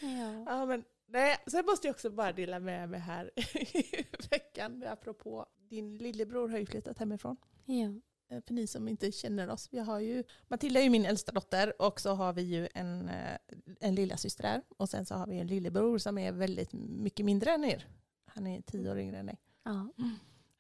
Ja. 0.01 0.45
Ja, 0.47 0.67
men, 0.67 0.85
nej, 1.07 1.37
sen 1.47 1.67
måste 1.67 1.87
jag 1.87 1.95
också 1.95 2.11
bara 2.11 2.33
dela 2.33 2.59
med 2.61 2.89
mig 2.89 3.01
här 3.01 3.31
i 3.37 4.05
veckan. 4.31 4.85
Apropå 4.87 5.47
din 5.69 5.97
lillebror 5.97 6.49
har 6.49 6.59
ju 6.59 6.67
flyttat 6.67 6.99
hemifrån. 6.99 7.37
Ja. 7.65 7.89
Eh, 8.37 8.43
För 8.47 8.55
ni 8.55 8.67
som 8.67 8.89
inte 8.89 9.13
känner 9.13 9.51
oss. 9.51 9.69
Vi 9.73 9.79
har 9.79 10.01
ju, 10.01 10.25
Matilda 10.49 10.81
är 10.81 10.85
ju 10.85 10.91
min 10.91 11.05
äldsta 11.05 11.33
dotter 11.33 11.83
och 11.83 12.01
så 12.01 12.15
har 12.15 12.33
vi 12.33 12.43
ju 12.43 12.69
en, 12.75 13.09
eh, 13.09 13.37
en 13.81 13.95
lilla 13.95 14.17
syster 14.17 14.43
där. 14.43 14.63
Och 14.77 14.89
sen 14.89 15.07
så 15.07 15.15
har 15.15 15.27
vi 15.27 15.39
en 15.39 15.47
lillebror 15.47 15.99
som 15.99 16.19
är 16.19 16.33
väldigt 16.33 16.73
mycket 16.73 17.27
mindre 17.27 17.51
än 17.51 17.65
er. 17.65 17.87
Han 18.27 18.47
är 18.47 18.61
tio 18.63 18.91
år 18.91 18.99
yngre 18.99 19.19
än 19.19 19.27
dig. 19.27 19.39
Ja. 19.65 19.89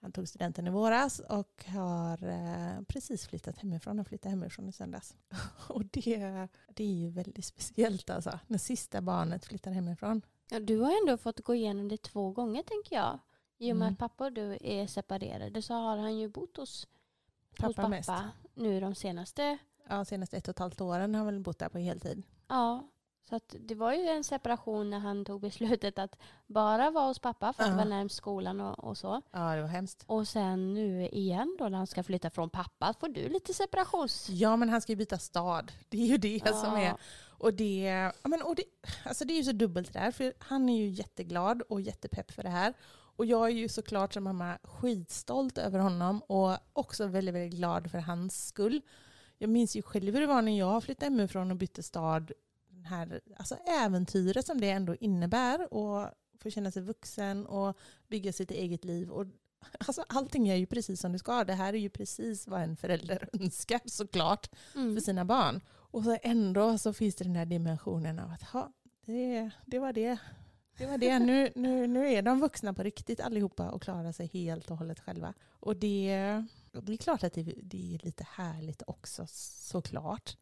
Han 0.02 0.12
tog 0.12 0.28
studenten 0.28 0.66
i 0.66 0.70
våras 0.70 1.18
och 1.20 1.64
har 1.66 2.24
eh, 2.28 2.82
precis 2.88 3.26
flyttat 3.26 3.58
hemifrån. 3.58 3.98
Han 3.98 4.04
flyttade 4.04 4.30
hemifrån 4.30 4.68
i 4.68 4.72
söndags. 4.72 5.16
Och 5.68 5.84
det, 5.84 6.48
det 6.74 6.84
är 6.84 6.94
ju 6.94 7.10
väldigt 7.10 7.44
speciellt 7.44 8.10
alltså. 8.10 8.38
När 8.46 8.58
sista 8.58 9.00
barnet 9.00 9.44
flyttar 9.44 9.70
hemifrån. 9.70 10.22
Ja, 10.50 10.60
du 10.60 10.78
har 10.78 11.00
ändå 11.02 11.16
fått 11.16 11.40
gå 11.40 11.54
igenom 11.54 11.88
det 11.88 11.96
två 12.02 12.30
gånger 12.30 12.62
tänker 12.62 12.96
jag. 12.96 13.18
I 13.58 13.72
och 13.72 13.76
med 13.76 13.86
Mm. 13.86 13.92
att 13.94 13.98
pappa 13.98 14.24
och 14.24 14.32
du 14.32 14.58
är 14.60 14.86
separerade 14.86 15.62
så 15.62 15.74
har 15.74 15.96
han 15.96 16.18
ju 16.18 16.28
bott 16.28 16.56
hos 16.56 16.88
Pappa, 17.56 17.66
hos 17.66 17.76
pappa 17.76 17.88
mest. 17.88 18.10
nu 18.54 18.80
de 18.80 18.94
senaste. 18.94 19.58
Ja, 19.88 20.04
senaste 20.04 20.36
ett 20.36 20.48
och 20.48 20.52
ett 20.52 20.58
halvt 20.58 20.80
åren 20.80 21.14
har 21.14 21.18
han 21.18 21.26
väl 21.26 21.40
bott 21.40 21.58
där 21.58 21.68
på 21.68 21.78
heltid. 21.78 22.22
Ja, 22.48 22.88
så 23.28 23.36
att 23.36 23.54
det 23.60 23.74
var 23.74 23.92
ju 23.92 24.08
en 24.08 24.24
separation 24.24 24.90
när 24.90 24.98
han 24.98 25.24
tog 25.24 25.40
beslutet 25.40 25.98
att 25.98 26.18
bara 26.46 26.90
vara 26.90 27.06
hos 27.06 27.18
pappa 27.18 27.52
för 27.52 27.62
att 27.62 27.68
Ja. 27.68 27.74
vara 27.76 27.84
närmst 27.88 28.16
skolan 28.16 28.60
och, 28.60 28.84
och 28.84 28.98
så. 28.98 29.22
Ja, 29.30 29.54
det 29.56 29.62
var 29.62 29.68
hemskt. 29.68 30.04
Och 30.06 30.28
sen 30.28 30.74
nu 30.74 31.08
igen 31.08 31.56
då 31.58 31.68
när 31.68 31.78
han 31.78 31.86
ska 31.86 32.02
flytta 32.02 32.30
från 32.30 32.50
pappa 32.50 32.94
får 33.00 33.08
du 33.08 33.28
lite 33.28 33.54
separations... 33.54 34.28
Ja, 34.28 34.56
men 34.56 34.68
han 34.68 34.80
ska 34.80 34.92
ju 34.92 34.96
byta 34.96 35.18
stad. 35.18 35.72
Det 35.88 36.02
är 36.02 36.06
ju 36.06 36.18
det 36.18 36.54
som 36.54 36.74
är. 36.76 36.84
Ja. 36.86 36.98
Och 37.38 37.54
det, 37.54 37.82
ja, 38.22 38.28
men, 38.28 38.42
och 38.42 38.54
det, 38.54 38.64
alltså 39.04 39.24
det 39.24 39.32
är 39.34 39.36
ju 39.36 39.44
så 39.44 39.52
dubbelt 39.52 39.92
det 39.92 39.98
där. 39.98 40.10
För 40.10 40.32
han 40.38 40.68
är 40.68 40.76
ju 40.76 40.88
jätteglad 40.88 41.62
och 41.62 41.80
jättepepp 41.80 42.30
för 42.30 42.42
det 42.42 42.48
här. 42.48 42.74
Och 43.16 43.26
jag 43.26 43.44
är 43.46 43.52
ju 43.52 43.68
såklart 43.68 44.14
som 44.14 44.24
mamma 44.24 44.58
skitstolt 44.62 45.58
över 45.58 45.78
honom 45.78 46.22
och 46.22 46.56
också 46.72 47.06
väldigt, 47.06 47.34
väldigt 47.34 47.58
glad 47.58 47.90
för 47.90 47.98
hans 47.98 48.46
skull. 48.46 48.80
Jag 49.38 49.50
minns 49.50 49.76
ju 49.76 49.82
själv 49.82 50.14
hur 50.14 50.20
det 50.20 50.26
var 50.26 50.42
när 50.42 50.58
jag 50.58 50.84
flyttade 50.84 51.10
hemifrån 51.10 51.50
och 51.50 51.56
bytte 51.56 51.82
stad 51.82 52.32
den 52.82 52.86
här 52.92 53.20
alltså 53.36 53.54
äventyret 53.54 54.46
som 54.46 54.60
det 54.60 54.70
ändå 54.70 54.94
innebär 54.96 55.74
och 55.74 56.10
få 56.40 56.50
känna 56.50 56.70
sig 56.70 56.82
vuxen 56.82 57.46
och 57.46 57.76
bygga 58.08 58.32
sitt 58.32 58.50
eget 58.50 58.84
liv. 58.84 59.10
Och, 59.10 59.26
alltså, 59.86 60.04
allting 60.08 60.48
är 60.48 60.56
ju 60.56 60.66
precis 60.66 61.00
som 61.00 61.12
det 61.12 61.18
ska. 61.18 61.44
Det 61.44 61.54
här 61.54 61.74
är 61.74 61.78
ju 61.78 61.90
precis 61.90 62.48
vad 62.48 62.62
en 62.62 62.76
förälder 62.76 63.28
önskar 63.40 63.80
såklart 63.86 64.50
Mm. 64.74 64.94
för 64.94 65.00
sina 65.00 65.24
barn. 65.24 65.60
Och 65.68 66.04
så 66.04 66.18
ändå 66.22 66.78
så 66.78 66.92
finns 66.92 67.14
det 67.14 67.24
den 67.24 67.36
här 67.36 67.46
dimensionen 67.46 68.18
av 68.18 68.30
att 68.30 68.42
ha, 68.42 68.72
det, 69.06 69.50
det 69.66 69.78
var 69.78 69.92
det. 69.92 70.18
Det 70.78 70.86
var 70.86 70.98
det. 70.98 71.18
Nu, 71.18 71.52
nu, 71.54 71.86
nu 71.86 72.12
är 72.12 72.22
de 72.22 72.40
vuxna 72.40 72.74
på 72.74 72.82
riktigt 72.82 73.20
allihopa 73.20 73.70
och 73.70 73.82
klarar 73.82 74.12
sig 74.12 74.26
helt 74.26 74.70
och 74.70 74.76
hållet 74.76 75.00
själva. 75.00 75.34
Och 75.50 75.76
det, 75.76 76.44
det 76.82 76.92
är 76.92 76.96
klart 76.96 77.24
att 77.24 77.32
det, 77.32 77.42
det 77.62 77.94
är 77.94 78.04
lite 78.04 78.26
härligt 78.30 78.82
också 78.86 79.26
såklart. 79.30 80.36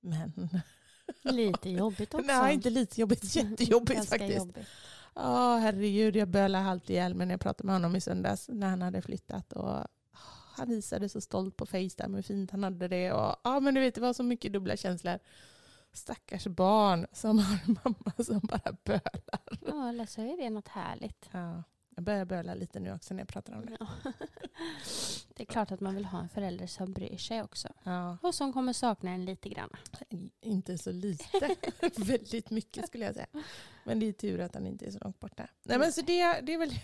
Men 0.00 0.48
Lite 1.22 1.70
jobbigt 1.70 2.14
också. 2.14 2.26
nej, 2.26 2.54
inte 2.54 2.70
lite 2.70 3.00
jobbigt, 3.00 3.24
jättejobbigt 3.36 4.08
faktiskt. 4.08 4.38
jobbigt. 4.38 4.66
Ja, 5.14 5.56
herregud, 5.56 6.16
jag 6.16 6.28
bölade 6.28 6.64
halvt 6.64 6.90
ihjäl 6.90 7.14
mig 7.14 7.26
när 7.26 7.34
jag 7.34 7.40
pratade 7.40 7.66
med 7.66 7.74
honom 7.74 7.96
i 7.96 8.00
söndags 8.00 8.48
när 8.48 8.68
han 8.68 8.82
hade 8.82 9.02
flyttat. 9.02 9.52
Och 9.52 9.70
ah, 9.70 9.86
han 10.56 10.68
visade 10.68 11.08
så 11.08 11.20
stolt 11.20 11.56
på 11.56 11.66
Facetime 11.66 12.16
hur 12.16 12.22
fint 12.22 12.50
han 12.50 12.64
hade 12.64 12.88
det. 12.88 13.12
Och, 13.12 13.36
ja, 13.44 13.60
men 13.60 13.74
du 13.74 13.80
vet, 13.80 13.94
det 13.94 14.00
var 14.00 14.12
så 14.12 14.22
mycket 14.22 14.52
dubbla 14.52 14.76
känslor. 14.76 15.18
Stackars 15.92 16.46
barn 16.46 17.06
som 17.12 17.38
har 17.38 17.58
en 17.66 17.78
mamma 17.84 18.24
som 18.24 18.40
bara 18.42 18.76
bölar. 18.84 19.58
Ja, 19.66 19.88
eller 19.88 20.06
så 20.06 20.20
är 20.20 20.36
det 20.36 20.50
något 20.50 20.68
härligt. 20.68 21.28
Ja, 21.32 21.62
jag 21.98 22.04
börjar 22.04 22.24
böla 22.24 22.54
lite 22.54 22.80
nu 22.80 22.92
också 22.94 23.14
när 23.14 23.20
jag 23.20 23.28
pratar 23.28 23.54
om 23.54 23.66
det. 23.66 23.76
Ja. 23.80 23.86
Det 25.34 25.42
är 25.42 25.46
klart 25.46 25.72
att 25.72 25.80
man 25.80 25.94
vill 25.94 26.04
ha 26.04 26.20
en 26.20 26.28
förälder 26.28 26.66
som 26.66 26.92
bryr 26.92 27.16
sig 27.16 27.42
också. 27.42 27.68
Ja, 27.82 28.18
Och 28.22 28.34
som 28.34 28.52
kommer 28.52 28.72
sakna 28.72 29.10
en 29.10 29.24
lite 29.24 29.48
grann. 29.48 29.70
inte 30.40 30.78
så 30.78 30.92
lite, 30.92 31.56
väldigt 31.96 32.50
mycket 32.50 32.86
skulle 32.86 33.04
jag 33.04 33.14
säga. 33.14 33.26
Men 33.84 34.00
det 34.00 34.06
är 34.06 34.12
tur 34.12 34.40
att 34.40 34.54
han 34.54 34.66
inte 34.66 34.86
är 34.86 34.90
så 34.90 34.98
långt 34.98 35.20
borta. 35.20 35.48
Nej, 35.62 35.78
men 35.78 35.92
så 35.92 36.00
det, 36.00 36.40
det 36.40 36.54
är 36.54 36.58
väl 36.58 36.74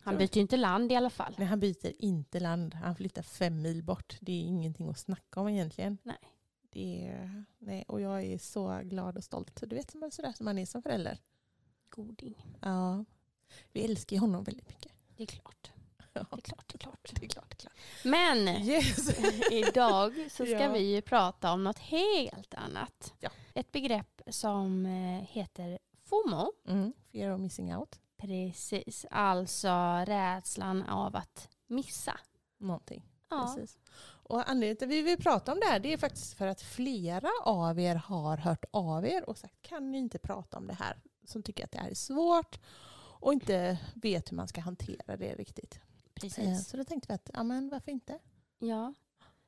Han 0.00 0.18
byter 0.18 0.36
ju 0.36 0.40
inte 0.40 0.56
land 0.56 0.92
i 0.92 0.94
alla 0.94 1.10
fall. 1.10 1.34
Nej, 1.38 1.46
han 1.46 1.60
byter 1.60 1.92
inte 2.04 2.40
land. 2.40 2.74
Han 2.74 2.96
flyttar 2.96 3.22
fem 3.22 3.62
mil 3.62 3.82
bort. 3.82 4.16
Det 4.20 4.32
är 4.32 4.42
ingenting 4.42 4.88
att 4.88 4.98
snacka 4.98 5.40
om 5.40 5.48
egentligen. 5.48 5.98
Nej. 6.02 6.18
Det 6.70 7.08
är, 7.08 7.44
nej, 7.58 7.84
och 7.88 8.00
jag 8.00 8.24
är 8.24 8.38
så 8.38 8.80
glad 8.84 9.16
och 9.16 9.24
stolt. 9.24 9.60
Du 9.66 9.76
vet 9.76 9.90
sådär 9.90 10.32
som 10.32 10.44
man 10.44 10.58
är 10.58 10.66
som 10.66 10.82
förälder. 10.82 11.18
Goding. 11.90 12.46
Ja. 12.60 13.04
Vi 13.72 13.84
älskar 13.84 14.16
ju 14.16 14.20
honom 14.20 14.44
väldigt 14.44 14.68
mycket. 14.68 14.92
Det 15.16 15.22
är 15.22 15.26
klart. 15.26 15.70
Ja, 16.12 16.24
Det 16.30 16.36
är 16.36 16.40
klart, 16.40 16.64
det 16.68 16.76
är 16.76 16.78
klart. 16.78 17.12
det 17.20 17.24
är 17.26 17.28
klart. 17.28 17.48
Det 17.50 17.54
är 17.54 17.58
klart. 17.60 17.74
Men 18.04 18.48
Yes. 18.48 19.20
idag 19.50 20.28
så 20.30 20.46
ska 20.46 20.60
Ja. 20.62 20.72
vi 20.72 20.94
ju 20.94 21.02
prata 21.02 21.52
om 21.52 21.64
något 21.64 21.78
helt 21.78 22.54
annat. 22.54 23.14
Ja. 23.20 23.30
Ett 23.54 23.72
begrepp 23.72 24.20
som 24.30 24.86
eh, 24.86 25.28
heter 25.30 25.78
FOMO. 26.04 26.52
Mm. 26.68 26.92
Fear 27.12 27.30
of 27.34 27.40
missing 27.40 27.76
out. 27.76 28.00
Precis, 28.16 29.06
alltså 29.10 29.68
rädslan 30.06 30.82
av 30.82 31.16
att 31.16 31.48
missa. 31.66 32.20
Någonting. 32.58 33.02
Ja, 33.30 33.54
Precis. 33.56 33.78
Och 34.28 34.48
anledningen 34.50 34.76
till 34.76 34.86
att 34.86 34.92
vi 34.92 35.02
vill 35.02 35.18
prata 35.22 35.52
om 35.52 35.60
det 35.60 35.66
här 35.66 35.80
det 35.80 35.92
är 35.92 35.96
faktiskt 35.98 36.34
för 36.34 36.46
att 36.46 36.60
flera 36.62 37.28
av 37.44 37.80
er 37.80 37.94
har 37.94 38.36
hört 38.36 38.64
av 38.70 39.06
er 39.06 39.28
och 39.28 39.38
sagt 39.38 39.62
kan 39.62 39.90
ni 39.92 39.98
inte 39.98 40.18
prata 40.18 40.56
om 40.56 40.66
det 40.66 40.74
här 40.74 41.00
som 41.24 41.42
tycker 41.42 41.64
att 41.64 41.70
det 41.72 41.78
här 41.78 41.90
är 41.90 41.94
svårt 41.94 42.58
och 43.20 43.32
inte 43.32 43.78
vet 43.94 44.32
hur 44.32 44.36
man 44.36 44.48
ska 44.48 44.60
hantera 44.60 45.16
det 45.16 45.34
riktigt. 45.34 45.74
Eh, 45.74 46.20
precis. 46.20 46.68
Så 46.68 46.76
då 46.76 46.84
tänkte 46.84 47.06
vi 47.08 47.14
att, 47.14 47.30
ja 47.32 47.42
men 47.42 47.68
varför 47.68 47.92
inte? 47.92 48.18
Ja. 48.58 48.94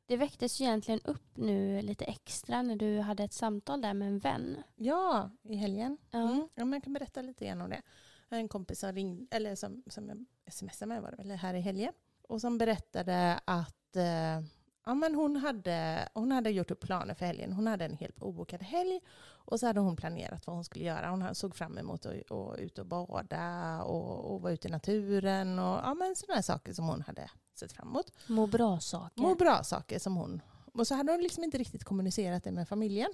Det 0.07 0.17
väcktes 0.17 0.61
egentligen 0.61 1.01
upp 1.05 1.37
nu 1.37 1.83
lite 1.83 2.05
extra 2.05 2.63
när 2.63 2.77
du 2.77 3.01
hade 3.01 3.25
ett 3.25 3.33
samtal 3.33 3.81
där 3.81 3.95
med 3.95 4.09
en 4.09 4.19
vän. 4.19 4.63
Ja, 4.77 5.31
i 5.43 5.55
helgen. 5.57 5.99
Ja. 6.11 6.19
Mm. 6.19 6.49
Ja, 6.55 6.65
men 6.65 6.73
jag 6.73 6.85
kan 6.85 6.93
berätta 6.93 7.23
lite 7.23 7.47
grann 7.47 7.61
om 7.61 7.71
det. 7.71 7.83
En 8.29 8.49
kompis 8.49 8.81
som 8.81 8.93
ringde, 8.93 9.37
eller 9.37 9.55
som, 9.55 9.83
som 9.87 10.09
jag 10.09 10.55
smsade 10.55 10.89
med 10.89 11.03
var 11.03 11.11
det 11.11 11.17
väl 11.17 11.31
här 11.31 11.55
i 11.55 11.61
helgen. 11.61 11.93
Och 12.23 12.41
som 12.41 12.59
berättade 12.59 13.41
att 13.45 13.97
eh, 13.97 14.41
ja, 14.89 14.95
men 14.95 15.15
hon, 15.15 15.37
hade, 15.37 16.09
hon 16.15 16.33
hade 16.33 16.51
gjort 16.51 16.71
upp 16.71 16.81
planer 16.81 17.15
för 17.15 17.27
helgen. 17.27 17.53
Hon 17.53 17.67
hade 17.67 17.85
en 17.85 17.97
helt 17.97 18.23
obokad 18.23 18.63
helg. 18.63 19.01
Och 19.45 19.61
så 19.61 19.67
hade 19.67 19.81
hon 19.81 19.97
planerat 19.97 20.47
vad 20.47 20.57
hon 20.57 20.65
skulle 20.65 20.85
göra. 20.85 21.11
Hon 21.11 21.35
såg 21.35 21.57
fram 21.57 21.79
emot 21.79 22.07
att 22.07 22.33
att 22.33 22.59
ut 22.59 22.79
och 22.79 22.87
bada 22.87 23.83
och, 23.83 24.35
och 24.35 24.43
vara 24.43 24.53
ute 24.53 24.69
i 24.69 24.71
naturen. 24.71 25.59
Och 25.59 25.79
ja, 25.85 25.95
men 25.95 26.17
sådana 26.17 26.43
saker 26.43 26.73
som 26.73 26.89
hon 26.89 27.03
hade 27.03 27.31
sett 27.55 27.73
fram 27.73 27.89
emot. 27.89 28.13
Må 28.27 28.47
bra-saker. 28.47 29.23
Må 29.23 29.35
bra 29.35 29.63
saker 29.63 29.99
som 29.99 30.17
hon... 30.17 30.43
Och 30.73 30.87
så 30.87 30.95
hade 30.95 31.13
hon 31.13 31.23
liksom 31.23 31.45
inte 31.45 31.59
riktigt 31.59 31.85
kommunicerat 31.85 32.45
det 32.45 32.53
med 32.53 32.69
familjen. 32.69 33.11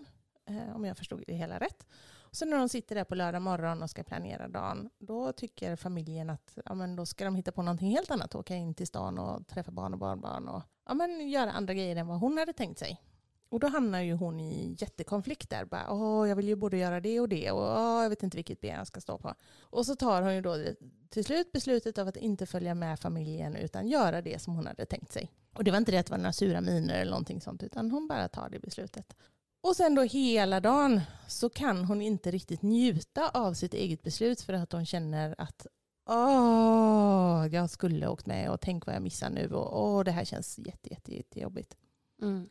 Eh, 0.47 0.77
om 0.77 0.85
jag 0.85 0.97
förstod 0.97 1.25
det 1.27 1.35
hela 1.35 1.59
rätt. 1.59 1.87
Så 2.35 2.45
när 2.45 2.59
de 2.59 2.69
sitter 2.69 2.95
där 2.95 3.05
på 3.05 3.15
lördag 3.15 3.43
morgon 3.43 3.83
och 3.83 3.91
ska 3.91 4.03
planera 4.03 4.49
dagen, 4.49 4.91
då 4.99 5.33
tycker 5.33 5.77
familjen 5.77 6.31
att 6.31 6.59
ja, 6.65 6.75
men 6.75 6.97
då 6.97 7.07
ska 7.07 7.25
de 7.25 7.37
hitta 7.37 7.53
på 7.53 7.63
någonting 7.63 7.91
helt 7.91 8.11
annat. 8.11 8.35
Åka 8.35 8.55
in 8.55 8.75
till 8.75 8.87
stan 8.87 9.19
och 9.19 9.47
träffa 9.47 9.71
barn 9.71 9.93
och 9.93 9.99
barnbarn 9.99 10.49
och 10.49 10.63
ja, 10.87 10.95
men 10.95 11.29
göra 11.29 11.53
andra 11.53 11.75
grejer 11.75 11.97
än 11.97 12.07
vad 12.07 12.21
hon 12.21 12.39
hade 12.39 12.53
tänkt 12.53 12.79
sig. 12.79 13.03
Och 13.49 13.61
då 13.61 13.67
hamnar 13.67 14.01
ju 14.01 14.13
hon 14.13 14.41
i 14.41 14.77
jättekonflikt 14.79 15.51
där. 15.51 15.65
Bara, 15.65 15.91
Åh, 15.91 16.29
jag 16.29 16.37
vill 16.37 16.49
ju 16.49 16.57
både 16.57 16.77
göra 16.77 17.01
det 17.01 17.21
och 17.21 17.29
det 17.29 17.51
och 17.51 17.63
åh, 17.63 18.03
jag 18.03 18.11
vet 18.11 18.23
inte 18.23 18.37
vilket 18.37 18.61
ben 18.61 18.77
jag 18.77 18.87
ska 18.87 19.01
stå 19.01 19.19
på. 19.19 19.35
Och 19.61 19.87
så 19.87 19.97
tar 19.97 20.23
hon 20.23 20.35
ju 20.35 20.41
då 20.41 20.65
till 21.09 21.25
slut 21.25 21.53
beslutet 21.53 21.99
av 21.99 22.09
att 22.09 22.17
inte 22.17 22.47
följa 22.47 22.75
med 22.75 23.01
familjen 23.01 23.57
utan 23.57 23.89
göra 23.89 24.23
det 24.23 24.43
som 24.43 24.55
hon 24.57 24.67
hade 24.67 24.87
tänkt 24.87 25.13
sig. 25.13 25.33
Och 25.53 25.65
det 25.65 25.71
var 25.71 25.79
inte 25.79 25.93
det 25.93 25.99
att 25.99 26.07
det 26.07 26.13
var 26.13 26.19
några 26.19 26.33
sura 26.33 26.61
miner 26.61 26.95
eller 26.95 27.11
någonting 27.11 27.41
sånt 27.41 27.63
utan 27.63 27.91
hon 27.91 28.09
bara 28.09 28.29
tar 28.29 28.49
det 28.49 28.59
beslutet. 28.59 29.17
Och 29.65 29.77
sen 29.77 29.95
då 29.95 30.03
hela 30.03 30.61
dagen 30.61 31.01
så 31.29 31.51
kan 31.51 31.85
hon 31.85 32.03
inte 32.03 32.31
riktigt 32.31 32.63
njuta 32.63 33.29
av 33.29 33.55
sitt 33.55 33.75
eget 33.75 34.03
beslut 34.03 34.41
för 34.41 34.53
att 34.53 34.73
hon 34.73 34.87
känner 34.87 35.35
att 35.39 35.67
åh, 36.09 37.47
jag 37.51 37.71
skulle 37.71 38.09
åkt 38.09 38.27
med 38.27 38.51
och 38.51 38.61
tänk 38.61 38.87
vad 38.87 38.95
jag 38.95 39.03
missar 39.03 39.31
nu 39.31 39.53
och 39.53 39.83
åh, 39.83 40.05
det 40.05 40.11
här 40.11 40.25
känns 40.25 40.59
jätte, 40.59 40.91
jätte, 40.91 41.15
jättejobbigt. 41.15 41.77
Mm. 42.23 42.49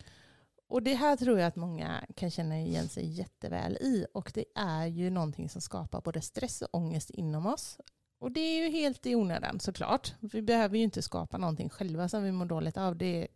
Och 0.67 0.83
det 0.83 0.93
här 0.93 1.15
tror 1.15 1.39
jag 1.39 1.47
att 1.47 1.55
många 1.55 2.05
kan 2.15 2.31
känna 2.31 2.59
igen 2.59 2.89
sig 2.89 3.05
jätteväl 3.05 3.77
i. 3.77 4.05
Och 4.13 4.31
det 4.33 4.45
är 4.55 4.85
ju 4.85 5.09
någonting 5.09 5.49
som 5.49 5.61
skapar 5.61 6.01
både 6.01 6.21
stress 6.21 6.61
och 6.61 6.75
ångest 6.75 7.09
inom 7.09 7.45
oss. 7.45 7.77
Och 8.19 8.31
det 8.31 8.39
är 8.39 8.63
ju 8.63 8.69
helt 8.69 9.05
i 9.05 9.15
onödan 9.15 9.59
såklart. 9.59 10.13
Vi 10.19 10.41
behöver 10.41 10.77
ju 10.77 10.83
inte 10.83 11.01
skapa 11.01 11.37
någonting 11.37 11.69
själva 11.69 12.09
som 12.09 12.23
vi 12.23 12.31
mår 12.31 12.45
dåligt 12.45 12.77
av. 12.77 12.95
Det 12.97 13.27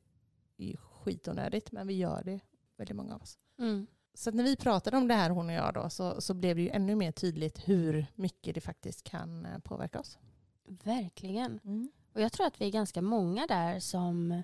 är 0.57 0.65
ju 0.65 0.77
skitonödigt 0.77 1.71
men 1.71 1.87
vi 1.87 1.93
gör 1.93 2.23
det, 2.23 2.39
väldigt 2.77 2.95
många 2.95 3.15
av 3.15 3.21
oss. 3.21 3.37
Mm. 3.59 3.87
Så 4.13 4.31
när 4.31 4.43
vi 4.43 4.55
pratade 4.55 4.97
om 4.97 5.07
det 5.07 5.13
här 5.13 5.29
hon 5.29 5.47
och 5.49 5.55
jag 5.55 5.73
då 5.73 5.89
så, 5.89 6.21
så 6.21 6.33
blev 6.33 6.55
det 6.55 6.61
ju 6.61 6.69
ännu 6.69 6.95
mer 6.95 7.11
tydligt 7.11 7.69
hur 7.69 8.05
mycket 8.15 8.55
det 8.55 8.61
faktiskt 8.61 9.03
kan 9.03 9.45
eh, 9.45 9.59
påverka 9.59 9.99
oss. 9.99 10.17
Verkligen. 10.83 11.59
Och 12.13 12.21
jag 12.21 12.31
tror 12.31 12.47
att 12.47 12.61
vi 12.61 12.65
är 12.65 12.71
ganska 12.71 13.01
många 13.01 13.47
där 13.47 13.79
som 13.79 14.43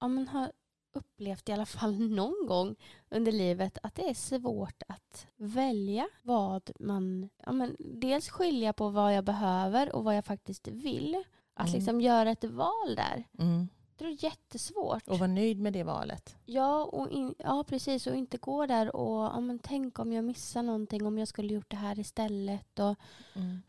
ja, 0.00 0.08
men 0.08 0.28
har 0.28 0.52
upplevt 0.92 1.48
i 1.48 1.52
alla 1.52 1.66
fall 1.66 1.98
någon 2.10 2.46
gång 2.46 2.76
under 3.08 3.32
livet 3.32 3.78
att 3.82 3.94
det 3.94 4.10
är 4.10 4.14
svårt 4.14 4.82
att 4.88 5.26
välja 5.36 6.08
vad 6.22 6.70
man... 6.78 7.28
Ja, 7.36 7.52
men 7.52 7.76
dels 7.78 8.28
skilja 8.28 8.72
på 8.72 8.88
vad 8.88 9.14
jag 9.14 9.24
behöver 9.24 9.96
och 9.96 10.04
vad 10.04 10.16
jag 10.16 10.24
faktiskt 10.24 10.68
vill. 10.68 11.24
Att 11.54 11.68
Mm. 11.68 11.74
liksom 11.78 12.00
göra 12.00 12.30
ett 12.30 12.44
val 12.44 12.94
där. 12.96 13.24
Mm. 13.38 13.68
Det 13.98 14.04
är 14.04 14.24
jättesvårt. 14.24 15.08
Och 15.08 15.18
vara 15.18 15.30
nöjd 15.30 15.60
med 15.60 15.72
det 15.72 15.82
valet. 15.82 16.36
Ja, 16.44 16.84
och 16.84 17.10
in, 17.10 17.34
ja, 17.38 17.64
precis. 17.68 18.06
Och 18.06 18.16
inte 18.16 18.36
gå 18.36 18.66
där 18.66 18.96
och 18.96 19.24
ja, 19.24 19.40
men 19.40 19.58
tänk 19.58 19.98
om 19.98 20.12
jag 20.12 20.24
missar 20.24 20.62
någonting, 20.62 21.06
om 21.06 21.18
jag 21.18 21.28
skulle 21.28 21.54
gjort 21.54 21.70
det 21.70 21.76
här 21.76 21.98
istället. 21.98 22.78
Och 22.78 22.96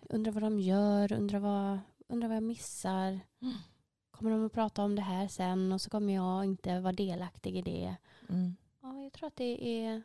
undrar 0.10 0.32
vad 0.32 0.44
de 0.44 0.60
gör, 0.60 1.14
undrar 1.14 1.40
vad, 1.40 1.80
undrar 2.08 2.28
vad 2.28 2.36
jag 2.36 2.44
missar. 2.44 3.20
Mm. 3.42 3.56
Kommer 4.12 4.32
de 4.32 4.46
att 4.46 4.54
prata 4.54 4.84
om 4.84 4.96
det 4.96 5.02
här 5.02 5.28
sen 5.28 5.72
och 5.72 5.82
så 5.82 5.90
kommer 5.90 6.14
jag 6.14 6.46
inte 6.46 6.80
vara 6.80 6.94
delaktig 6.94 7.58
i 7.58 7.62
det. 7.62 7.96
Mm. 8.30 8.56
Ja, 8.82 9.02
jag 9.04 9.14
tror 9.14 9.28
att 9.28 9.36
det 9.36 9.84
är 9.84 10.02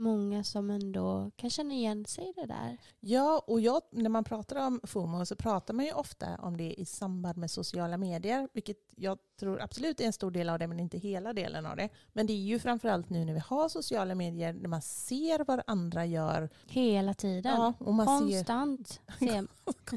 många 0.00 0.44
som 0.44 0.70
ändå 0.70 1.30
kan 1.36 1.50
känna 1.50 1.74
igen 1.74 2.04
sig 2.04 2.28
i 2.28 2.32
det 2.40 2.46
där. 2.46 2.78
Ja, 3.00 3.44
och 3.46 3.60
jag, 3.60 3.82
när 3.90 4.10
man 4.10 4.24
pratar 4.24 4.66
om 4.66 4.80
FOMO 4.84 5.26
så 5.26 5.36
pratar 5.36 5.74
man 5.74 5.84
ju 5.84 5.92
ofta 5.92 6.36
om 6.36 6.56
det 6.56 6.80
i 6.80 6.84
samband 6.84 7.36
med 7.36 7.50
sociala 7.50 7.96
medier, 7.96 8.48
vilket 8.52 8.76
jag 8.96 9.18
tror 9.40 9.60
absolut 9.60 10.00
är 10.00 10.04
en 10.04 10.12
stor 10.12 10.30
del 10.30 10.48
av 10.48 10.58
det, 10.58 10.66
men 10.66 10.80
inte 10.80 10.98
hela 10.98 11.32
delen 11.32 11.66
av 11.66 11.76
det. 11.76 11.88
Men 12.12 12.26
det 12.26 12.32
är 12.32 12.36
ju 12.44 12.58
framförallt 12.58 13.10
nu 13.10 13.24
när 13.24 13.32
vi 13.32 13.42
har 13.46 13.68
sociala 13.68 14.14
medier, 14.14 14.52
när 14.52 14.68
man 14.68 14.82
ser 14.82 15.44
vad 15.44 15.62
andra 15.66 16.06
gör. 16.06 16.48
Hela 16.66 17.14
tiden. 17.14 17.54
Ja, 17.56 17.72
och 17.78 17.94
man 17.94 18.06
ser, 18.06 18.36
Konstant. 18.36 19.00
Ser, 19.18 19.46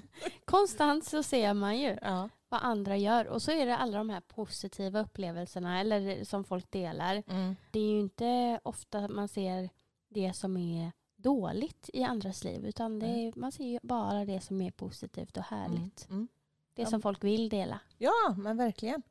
konstant 0.46 1.06
så 1.06 1.24
ser 1.24 1.54
man 1.54 1.80
ju 1.80 1.98
ja, 2.02 2.30
vad 2.50 2.60
andra 2.64 2.98
gör. 2.98 3.28
Och 3.28 3.42
så 3.42 3.52
är 3.52 3.66
det 3.66 3.78
alla 3.78 3.98
de 3.98 4.10
här 4.10 4.22
positiva 4.22 5.02
upplevelserna 5.02 5.80
eller 5.80 6.24
som 6.24 6.44
folk 6.44 6.72
delar. 6.72 7.24
mm, 7.28 7.56
Det 7.72 7.80
är 7.80 7.90
ju 7.92 8.00
inte 8.00 8.60
ofta 8.64 9.08
man 9.08 9.28
ser 9.28 9.70
det 10.14 10.34
som 10.34 10.58
är 10.58 10.92
dåligt 11.16 11.90
i 11.94 12.04
andras 12.04 12.44
liv 12.44 12.66
utan 12.66 13.00
det 13.00 13.06
är, 13.08 13.34
man 13.36 13.52
ser 13.52 13.64
ju 13.66 13.80
bara 13.84 14.26
det 14.26 14.42
som 14.42 14.62
är 14.62 14.72
positivt 14.72 15.38
och 15.38 15.44
härligt. 15.44 16.06
mm, 16.10 16.18
mm. 16.18 16.28
Det 16.74 16.82
Ja. 16.82 16.88
som 16.88 17.02
folk 17.02 17.24
vill 17.24 17.50
dela. 17.50 17.80
Ja, 17.98 18.36
men 18.38 18.58
verkligen. 18.58 19.02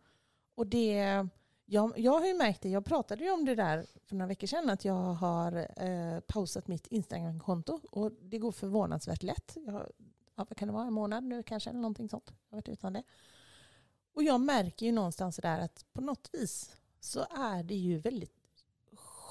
Och 0.55 0.67
det, 0.67 1.27
Jag, 1.65 1.99
jag 1.99 2.19
har 2.21 2.27
ju 2.27 2.35
märkt 2.35 2.63
det, 2.63 2.69
jag 2.69 2.85
pratade 2.85 3.25
ju 3.25 3.31
om 3.31 3.45
det 3.45 3.55
där 3.55 3.87
för 4.05 4.15
några 4.17 4.27
veckor 4.29 4.47
sedan, 4.47 4.71
att 4.71 4.85
jag 4.85 4.95
har 5.15 5.69
eh, 5.77 6.21
pausat 6.21 6.69
mitt 6.69 6.87
Instagram-konto 6.87 7.81
och 7.91 8.13
det 8.13 8.39
går 8.39 8.53
förvånansvärt 8.53 9.23
lätt. 9.23 9.57
Jag, 9.67 9.87
ja, 10.37 10.47
vad 10.49 10.57
kan 10.57 10.69
det 10.69 10.75
vara, 10.75 10.87
en 10.87 10.93
månad 10.93 11.25
nu 11.25 11.43
kanske 11.43 11.71
eller 11.71 11.81
någonting 11.81 12.09
sånt. 12.09 12.25
Jag 12.31 12.57
har 12.57 12.57
varit 12.57 12.69
utan 12.69 12.93
det. 12.93 13.03
Och 14.15 14.23
jag 14.23 14.41
märker 14.41 14.87
ju 14.87 14.93
någonstans 14.93 15.37
där 15.37 15.61
att 15.61 15.87
på 15.93 16.01
något 16.01 16.31
vis 16.33 16.77
så 17.01 17.21
är 17.31 17.63
det 17.63 17.75
ju 17.75 17.99
väldigt 17.99 18.42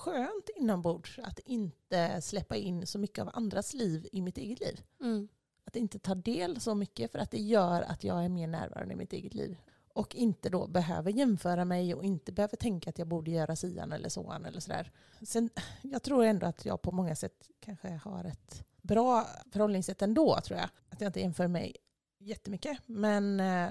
skönt 0.01 0.49
inombords 0.55 1.19
att 1.19 1.39
inte 1.39 2.21
släppa 2.21 2.55
in 2.55 2.87
så 2.87 2.99
mycket 2.99 3.21
av 3.21 3.29
andras 3.33 3.73
liv 3.73 4.07
i 4.11 4.21
mitt 4.21 4.37
eget 4.37 4.59
liv. 4.59 4.81
Mm. 5.01 5.27
Att 5.65 5.75
inte 5.75 5.99
ta 5.99 6.15
del 6.15 6.59
så 6.59 6.75
mycket 6.75 7.11
för 7.11 7.19
att 7.19 7.31
det 7.31 7.41
gör 7.41 7.81
att 7.81 8.03
jag 8.03 8.25
är 8.25 8.29
mer 8.29 8.47
närvarande 8.47 8.93
i 8.93 8.97
mitt 8.97 9.13
eget 9.13 9.33
liv. 9.33 9.57
Och 9.93 10.15
inte 10.15 10.49
då 10.49 10.67
behöver 10.67 11.11
jämföra 11.11 11.65
mig 11.65 11.95
och 11.95 12.03
inte 12.03 12.31
behöver 12.31 12.57
tänka 12.57 12.89
att 12.89 12.99
jag 12.99 13.07
borde 13.07 13.31
göra 13.31 13.55
sian 13.55 13.91
eller 13.91 14.09
såan 14.09 14.45
eller 14.45 14.59
sådär. 14.59 14.91
Sen, 15.21 15.49
jag 15.81 16.03
tror 16.03 16.23
ändå 16.23 16.45
att 16.45 16.65
jag 16.65 16.81
på 16.81 16.91
många 16.91 17.15
sätt 17.15 17.49
kanske 17.59 17.89
har 17.89 18.23
ett 18.23 18.63
bra 18.81 19.27
förhållningssätt 19.51 20.01
ändå 20.01 20.39
tror 20.43 20.59
jag. 20.59 20.69
Att 20.89 21.01
jag 21.01 21.09
inte 21.09 21.19
jämför 21.19 21.47
mig 21.47 21.75
jättemycket. 22.19 22.77
Men 22.85 23.39
eh, 23.39 23.69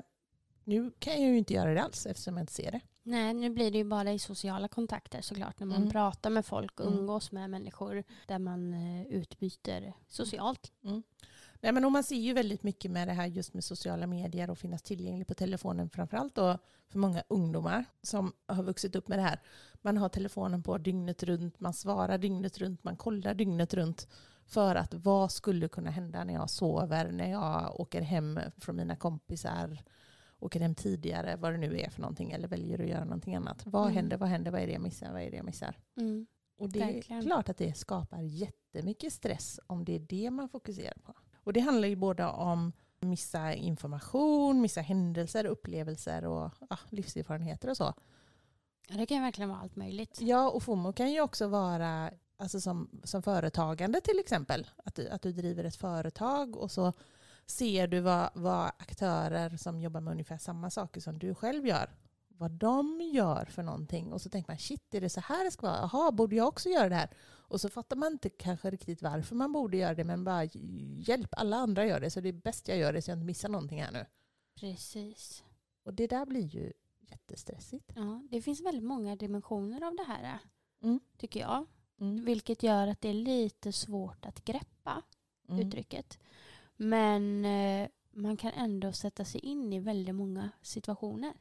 nu 0.71 0.91
kan 0.99 1.13
jag 1.23 1.31
ju 1.31 1.39
inte 1.39 1.55
göra 1.55 1.75
det 1.75 1.83
alls 1.83 2.07
eftersom 2.07 2.37
jag 2.37 2.43
inte 2.43 2.53
ser 2.53 2.71
det. 2.73 2.81
Nej, 3.03 3.35
nu 3.35 3.51
blir 3.51 3.71
det 3.71 3.79
ju 3.79 3.85
bara 3.85 4.13
i 4.13 4.19
sociala 4.19 4.69
kontakter 4.69 5.21
såklart. 5.23 5.59
När 5.61 5.67
man 5.67 5.77
Mm. 5.77 5.91
pratar 5.91 6.31
med 6.31 6.47
folk 6.47 6.81
och 6.81 6.87
Mm. 6.87 6.99
umgås 6.99 7.33
med 7.33 7.51
människor 7.51 8.05
där 8.27 8.39
man 8.39 8.75
eh, 8.75 9.07
utbyter 9.07 9.93
socialt. 10.09 10.73
Nej, 11.63 11.73
men 11.73 11.93
man 11.93 12.05
ser 12.05 12.17
ju 12.17 12.33
väldigt 12.33 12.63
mycket 12.63 12.91
med 12.91 13.09
det 13.09 13.13
här 13.15 13.27
just 13.27 13.55
med 13.55 13.65
sociala 13.65 14.07
medier 14.07 14.51
och 14.51 14.59
finnas 14.59 14.83
tillgänglig 14.83 15.27
på 15.27 15.35
telefonen 15.35 15.91
framförallt 15.91 16.35
då 16.35 16.59
för 16.89 16.99
många 16.99 17.23
ungdomar 17.29 17.85
som 18.03 18.33
har 18.47 18.63
vuxit 18.63 18.97
upp 18.97 19.09
med 19.09 19.19
det 19.19 19.23
här. 19.23 19.41
Man 19.83 19.97
har 19.97 20.09
telefonen 20.09 20.63
på 20.63 20.79
dygnet 20.79 21.23
runt, 21.23 21.61
man 21.61 21.75
svarar 21.75 22.19
dygnet 22.19 22.59
runt, 22.59 22.85
man 22.85 22.97
kollar 22.97 23.35
dygnet 23.35 23.75
runt 23.75 24.09
för 24.47 24.75
att 24.75 24.95
vad 24.95 25.33
skulle 25.33 25.69
kunna 25.69 25.91
hända 25.91 26.25
när 26.25 26.35
jag 26.35 26.51
sover, 26.51 27.13
när 27.13 27.31
jag 27.31 27.81
åker 27.81 28.01
hem 28.03 28.41
från 28.57 28.77
mina 28.77 28.97
kompisar, 28.97 29.79
åker 30.41 30.61
hem 30.61 30.75
tidigare, 30.75 31.37
vad 31.37 31.53
det 31.53 31.59
nu 31.59 31.79
är 31.81 31.91
för 31.91 32.01
någonting, 32.01 32.31
eller 32.33 32.49
väljer 32.49 32.81
att 32.83 32.89
göra 32.89 33.05
någonting 33.05 33.35
annat. 33.37 33.63
Vad 33.67 33.83
Mm. 33.83 33.95
händer, 33.97 34.17
vad 34.17 34.29
händer, 34.29 34.51
vad 34.51 34.61
är 34.61 34.67
det 34.67 34.73
jag 34.73 34.83
missar, 34.83 35.13
vad 35.13 35.23
är 35.23 35.31
det 35.31 35.37
jag 35.37 35.47
missar? 35.47 35.77
Mm. 35.97 36.27
Och 36.59 36.71
det 36.73 36.79
Verkligen. 36.81 37.19
är 37.23 37.27
klart 37.27 37.49
att 37.49 37.57
det 37.57 37.75
skapar 37.77 38.21
jättemycket 38.21 39.13
stress 39.13 39.61
om 39.67 39.85
det 39.85 39.95
är 39.95 39.99
det 40.01 40.31
man 40.31 40.49
fokuserar 40.49 40.99
på. 41.05 41.15
Och 41.45 41.53
det 41.53 41.61
handlar 41.61 41.89
ju 41.89 41.97
både 41.97 42.27
om 42.27 42.73
missa 43.01 43.55
information, 43.55 44.61
missa 44.61 44.81
händelser, 44.81 45.45
upplevelser 45.45 46.25
och 46.25 46.51
ja, 46.71 46.79
livserfarenheter 46.91 47.71
och 47.71 47.77
så. 47.77 47.95
Ja, 48.89 48.97
det 48.97 49.07
kan 49.07 49.17
ju 49.17 49.23
verkligen 49.23 49.49
vara 49.51 49.61
allt 49.61 49.77
möjligt. 49.77 50.19
Ja, 50.21 50.51
och 50.51 50.63
FOMO 50.63 50.93
kan 50.93 51.13
ju 51.13 51.21
också 51.21 51.49
vara 51.49 52.11
alltså 52.37 52.61
som, 52.61 53.01
som 53.05 53.23
företagande 53.23 54.01
till 54.01 54.19
exempel. 54.19 54.67
Att 54.85 54.95
du, 54.95 55.09
att 55.09 55.23
du 55.23 55.33
driver 55.33 55.65
ett 55.65 55.77
företag 55.77 56.57
och 56.57 56.71
så 56.71 56.93
ser 57.51 57.87
du 57.89 58.01
vad, 58.01 58.31
vad 58.35 58.67
aktörer 58.67 59.57
som 59.57 59.81
jobbar 59.81 60.01
med 60.01 60.11
ungefär 60.13 60.39
samma 60.39 60.71
saker 60.71 61.01
som 61.01 61.19
du 61.19 61.35
själv 61.35 61.67
gör, 61.67 61.91
vad 62.29 62.51
de 62.51 63.01
gör 63.15 63.45
för 63.45 63.63
någonting. 63.63 64.13
Och 64.13 64.21
så 64.23 64.29
tänker 64.31 64.51
man, 64.53 64.59
shit, 64.59 64.95
är 64.95 65.01
det 65.01 65.09
så 65.11 65.21
här 65.21 65.45
det 65.45 65.51
ska 65.51 65.67
vara? 65.67 65.77
Jaha, 65.93 66.13
borde 66.13 66.37
jag 66.37 66.49
också 66.49 66.69
göra 66.69 66.89
det 66.89 66.95
här? 66.95 67.11
Och 67.23 67.61
så 67.61 67.69
fattar 67.69 67.97
man 67.97 68.13
inte 68.13 68.29
kanske 68.29 68.71
riktigt 68.71 69.03
varför 69.03 69.35
man 69.37 69.53
borde 69.53 69.77
göra 69.77 69.95
det, 69.95 70.05
men 70.05 70.25
bara 70.25 70.45
hjälp, 70.99 71.29
alla 71.33 71.57
andra 71.57 71.87
gör 71.87 72.01
det, 72.01 72.11
så 72.11 72.21
det 72.21 72.29
är 72.29 72.33
bäst 72.33 72.69
jag 72.69 72.79
gör 72.79 72.93
det 72.93 73.03
så 73.03 73.11
jag 73.11 73.17
inte 73.17 73.27
missar 73.27 73.49
någonting 73.49 73.83
här 73.83 73.93
nu. 73.93 74.07
Precis. 74.55 75.45
Och 75.85 75.95
det 75.95 76.07
där 76.07 76.27
blir 76.27 76.47
ju 76.47 76.73
jättestressigt. 77.01 77.93
Ja, 77.97 78.23
det 78.31 78.43
finns 78.43 78.61
väldigt 78.61 78.85
många 78.85 79.17
dimensioner 79.17 79.87
av 79.87 79.97
det 79.97 80.05
här, 80.09 80.39
Mm. 80.83 81.01
tycker 81.19 81.41
jag. 81.41 81.67
Mm. 82.01 82.25
Vilket 82.25 82.63
gör 82.63 82.87
att 82.87 83.01
det 83.01 83.09
är 83.09 83.15
lite 83.15 83.73
svårt 83.73 84.27
att 84.27 84.45
greppa 84.45 85.03
Mm. 85.49 85.67
uttrycket. 85.67 86.19
Men 86.83 87.45
eh, 87.45 87.89
man 88.11 88.37
kan 88.37 88.53
ändå 88.53 88.93
sätta 88.93 89.25
sig 89.25 89.41
in 89.41 89.73
i 89.73 89.81
väldigt 89.81 90.15
många 90.15 90.51
situationer 90.63 91.33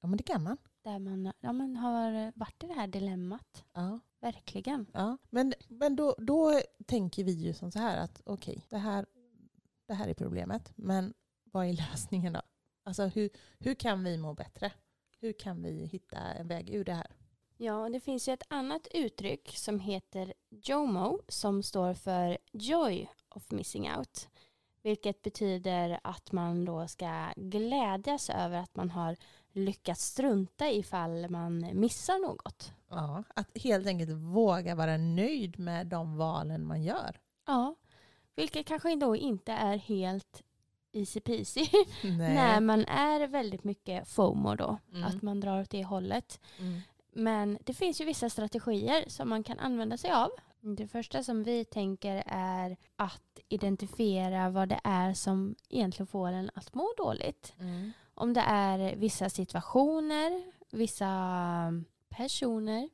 Ja, 0.00 0.08
men 0.08 0.16
det 0.16 0.22
kan 0.22 0.42
man. 0.42 0.56
där 0.82 0.98
man 0.98 1.32
ja, 1.40 1.52
men 1.52 1.76
har 1.76 2.32
varit 2.38 2.64
i 2.64 2.66
det 2.66 2.72
här 2.72 2.86
dilemmat. 2.86 3.64
Ja. 3.72 4.00
Verkligen. 4.20 4.86
Ja, 4.92 5.16
men, 5.30 5.54
men 5.68 5.96
då, 5.96 6.14
då 6.18 6.60
tänker 6.86 7.24
vi 7.24 7.32
ju 7.32 7.54
som 7.54 7.72
så 7.72 7.78
här 7.78 7.96
att 7.96 8.22
okej, 8.24 8.66
det, 8.68 8.78
här, 8.78 9.06
det 9.86 9.94
här 9.94 10.08
är 10.08 10.14
problemet, 10.14 10.72
men 10.76 11.14
vad 11.44 11.66
är 11.66 11.72
lösningen 11.90 12.32
då? 12.32 12.42
Alltså 12.84 13.06
hur, 13.06 13.30
hur 13.58 13.74
kan 13.74 14.04
vi 14.04 14.18
må 14.18 14.34
bättre? 14.34 14.72
Hur 15.20 15.32
kan 15.32 15.62
vi 15.62 15.86
hitta 15.86 16.18
en 16.18 16.48
väg 16.48 16.70
ur 16.70 16.84
det 16.84 16.94
här? 16.94 17.06
Ja, 17.56 17.88
det 17.88 18.00
finns 18.00 18.28
ju 18.28 18.32
ett 18.32 18.46
annat 18.48 18.88
uttryck 18.94 19.56
som 19.56 19.80
heter 19.80 20.34
JOMO 20.50 21.20
som 21.28 21.62
står 21.62 21.94
för 21.94 22.38
Joy 22.52 23.08
of 23.28 23.50
Missing 23.50 23.90
Out. 23.96 24.28
Vilket 24.88 25.22
betyder 25.22 26.00
att 26.02 26.32
man 26.32 26.64
då 26.64 26.88
ska 26.88 27.32
glädjas 27.36 28.30
över 28.30 28.58
att 28.58 28.76
man 28.76 28.90
har 28.90 29.16
lyckats 29.52 30.04
strunta 30.04 30.70
ifall 30.70 31.30
man 31.30 31.80
missar 31.80 32.18
något. 32.28 32.72
Ja, 32.90 33.24
att 33.34 33.58
helt 33.58 33.86
enkelt 33.86 34.10
våga 34.10 34.74
vara 34.74 34.96
nöjd 34.96 35.58
med 35.58 35.86
de 35.86 36.16
valen 36.16 36.66
man 36.66 36.82
gör. 36.82 37.20
Ja, 37.46 37.74
vilket 38.36 38.66
kanske 38.66 38.96
då 38.96 39.16
inte 39.16 39.52
är 39.52 39.76
helt 39.76 40.42
easy 40.92 41.20
peasy 41.20 41.66
när 42.02 42.60
man 42.60 42.84
är 42.84 43.26
väldigt 43.26 43.64
mycket 43.64 44.08
FOMO 44.08 44.54
då. 44.54 44.78
Mm. 44.92 45.04
Att 45.04 45.22
man 45.22 45.40
drar 45.40 45.60
åt 45.60 45.70
det 45.70 45.84
hållet. 45.84 46.40
Mm. 46.58 46.80
Men 47.12 47.58
det 47.64 47.74
finns 47.74 48.00
ju 48.00 48.04
vissa 48.04 48.30
strategier 48.30 49.04
som 49.08 49.28
man 49.28 49.44
kan 49.44 49.58
använda 49.58 49.96
sig 49.96 50.10
av. 50.10 50.30
Det 50.60 50.88
första 50.88 51.22
som 51.22 51.42
vi 51.42 51.64
tänker 51.64 52.22
är 52.26 52.76
att 52.96 53.38
identifiera 53.48 54.50
vad 54.50 54.68
det 54.68 54.80
är 54.84 55.14
som 55.14 55.54
egentligen 55.68 56.06
får 56.06 56.28
en 56.28 56.50
att 56.54 56.74
må 56.74 56.92
dåligt. 56.96 57.54
Mm. 57.58 57.92
Om 58.14 58.34
det 58.34 58.40
är 58.40 58.96
vissa 58.96 59.30
situationer, 59.30 60.52
vissa 60.70 61.12
personer. 62.08 62.88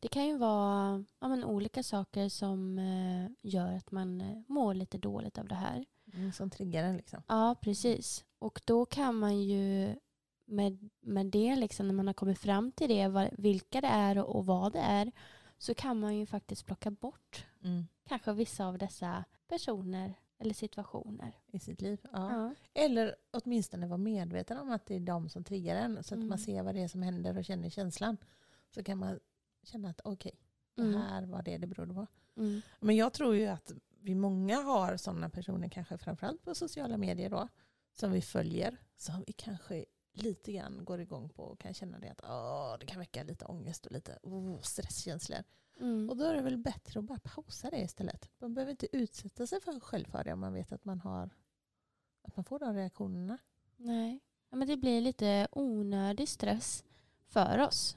Det 0.00 0.08
kan 0.08 0.26
ju 0.26 0.38
vara 0.38 1.04
ja, 1.20 1.28
men, 1.28 1.44
olika 1.44 1.82
saker 1.82 2.28
som 2.28 2.78
eh, 2.78 3.50
gör 3.50 3.72
att 3.72 3.90
man 3.90 4.20
eh, 4.20 4.38
mår 4.46 4.74
lite 4.74 4.98
dåligt 4.98 5.38
av 5.38 5.48
det 5.48 5.54
här. 5.54 5.84
Mm, 6.14 6.32
som 6.32 6.50
triggar 6.50 6.84
en 6.84 6.96
liksom. 6.96 7.22
Ja, 7.26 7.56
precis. 7.60 8.24
Och 8.38 8.60
då 8.64 8.86
kan 8.86 9.14
man 9.14 9.42
ju 9.42 9.94
med, 10.44 10.90
med 11.00 11.26
det, 11.26 11.56
liksom, 11.56 11.86
när 11.88 11.94
man 11.94 12.06
har 12.06 12.14
kommit 12.14 12.38
fram 12.38 12.72
till 12.72 12.88
det, 12.88 13.08
vad, 13.08 13.28
vilka 13.32 13.80
det 13.80 13.86
är 13.86 14.18
och, 14.18 14.36
och 14.36 14.46
vad 14.46 14.72
det 14.72 14.78
är, 14.78 15.12
så 15.58 15.74
kan 15.74 16.00
man 16.00 16.16
ju 16.16 16.26
faktiskt 16.26 16.66
plocka 16.66 16.90
bort 16.90 17.46
Mm. 17.64 17.86
kanske 18.08 18.32
vissa 18.32 18.66
av 18.66 18.78
dessa 18.78 19.24
personer 19.48 20.14
eller 20.38 20.54
situationer. 20.54 21.32
I 21.46 21.58
sitt 21.58 21.80
liv. 21.80 21.98
Ja. 22.12 22.32
Ja. 22.32 22.54
Eller 22.74 23.16
åtminstone 23.30 23.86
vara 23.86 23.98
medveten 23.98 24.58
om 24.58 24.70
att 24.72 24.86
det 24.86 24.94
är 24.94 25.00
de 25.00 25.28
som 25.28 25.44
triggar 25.44 25.76
en. 25.76 26.02
Så 26.02 26.14
att 26.14 26.16
Mm. 26.18 26.28
man 26.28 26.38
ser 26.38 26.62
vad 26.62 26.74
det 26.74 26.80
är 26.82 26.88
som 26.88 27.02
händer 27.02 27.38
och 27.38 27.44
känner 27.44 27.70
känslan. 27.70 28.16
Så 28.74 28.82
kan 28.82 28.98
man 28.98 29.20
känna 29.62 29.90
att 29.90 30.00
okej, 30.04 30.32
det 30.74 30.82
Mm. 30.82 31.00
här 31.00 31.26
var 31.26 31.42
det 31.42 31.58
det 31.58 31.66
berodde 31.66 31.94
på. 31.94 32.06
Mm. 32.36 32.60
Men 32.80 32.96
jag 32.96 33.12
tror 33.12 33.34
ju 33.36 33.46
att 33.46 33.72
vi 34.00 34.14
många 34.14 34.56
har 34.56 34.96
sådana 34.96 35.28
personer, 35.30 35.68
kanske 35.68 35.98
framförallt 35.98 36.42
på 36.44 36.54
sociala 36.54 36.96
medier 36.96 37.30
då, 37.30 37.48
som 37.94 38.12
vi 38.12 38.20
följer, 38.22 38.76
som 38.96 39.24
vi 39.26 39.32
kanske 39.32 39.84
lite 40.12 40.52
grann 40.52 40.84
går 40.84 41.00
igång 41.00 41.28
på 41.28 41.42
och 41.42 41.58
kan 41.58 41.74
känna 41.74 41.98
det 41.98 42.08
att 42.08 42.20
åh, 42.24 42.76
det 42.80 42.86
kan 42.86 42.98
väcka 42.98 43.22
lite 43.22 43.44
ångest 43.44 43.86
och 43.86 43.92
lite 43.92 44.18
oh, 44.22 44.60
stresskänslor. 44.60 45.38
Mm. 45.80 46.10
Och 46.10 46.16
då 46.16 46.24
är 46.24 46.34
det 46.34 46.42
väl 46.42 46.56
bättre 46.56 47.00
att 47.00 47.04
bara 47.06 47.18
pausa 47.18 47.70
det 47.70 47.78
istället. 47.80 48.30
Man 48.38 48.54
behöver 48.54 48.70
inte 48.70 48.96
utsätta 48.96 49.46
sig 49.46 49.60
för 49.60 49.80
själv 49.80 50.04
för 50.10 50.24
det 50.24 50.32
om 50.32 50.40
man 50.40 50.52
vet 50.52 50.72
att 50.72 50.84
man, 50.84 51.00
har, 51.00 51.30
att 52.22 52.36
man 52.36 52.44
får 52.44 52.58
de 52.58 52.74
reaktionerna. 52.74 53.38
Nej, 53.76 54.20
ja, 54.50 54.56
men 54.56 54.68
det 54.68 54.76
blir 54.76 55.00
lite 55.00 55.48
onödig 55.52 56.28
stress 56.28 56.84
för 57.26 57.58
oss. 57.58 57.96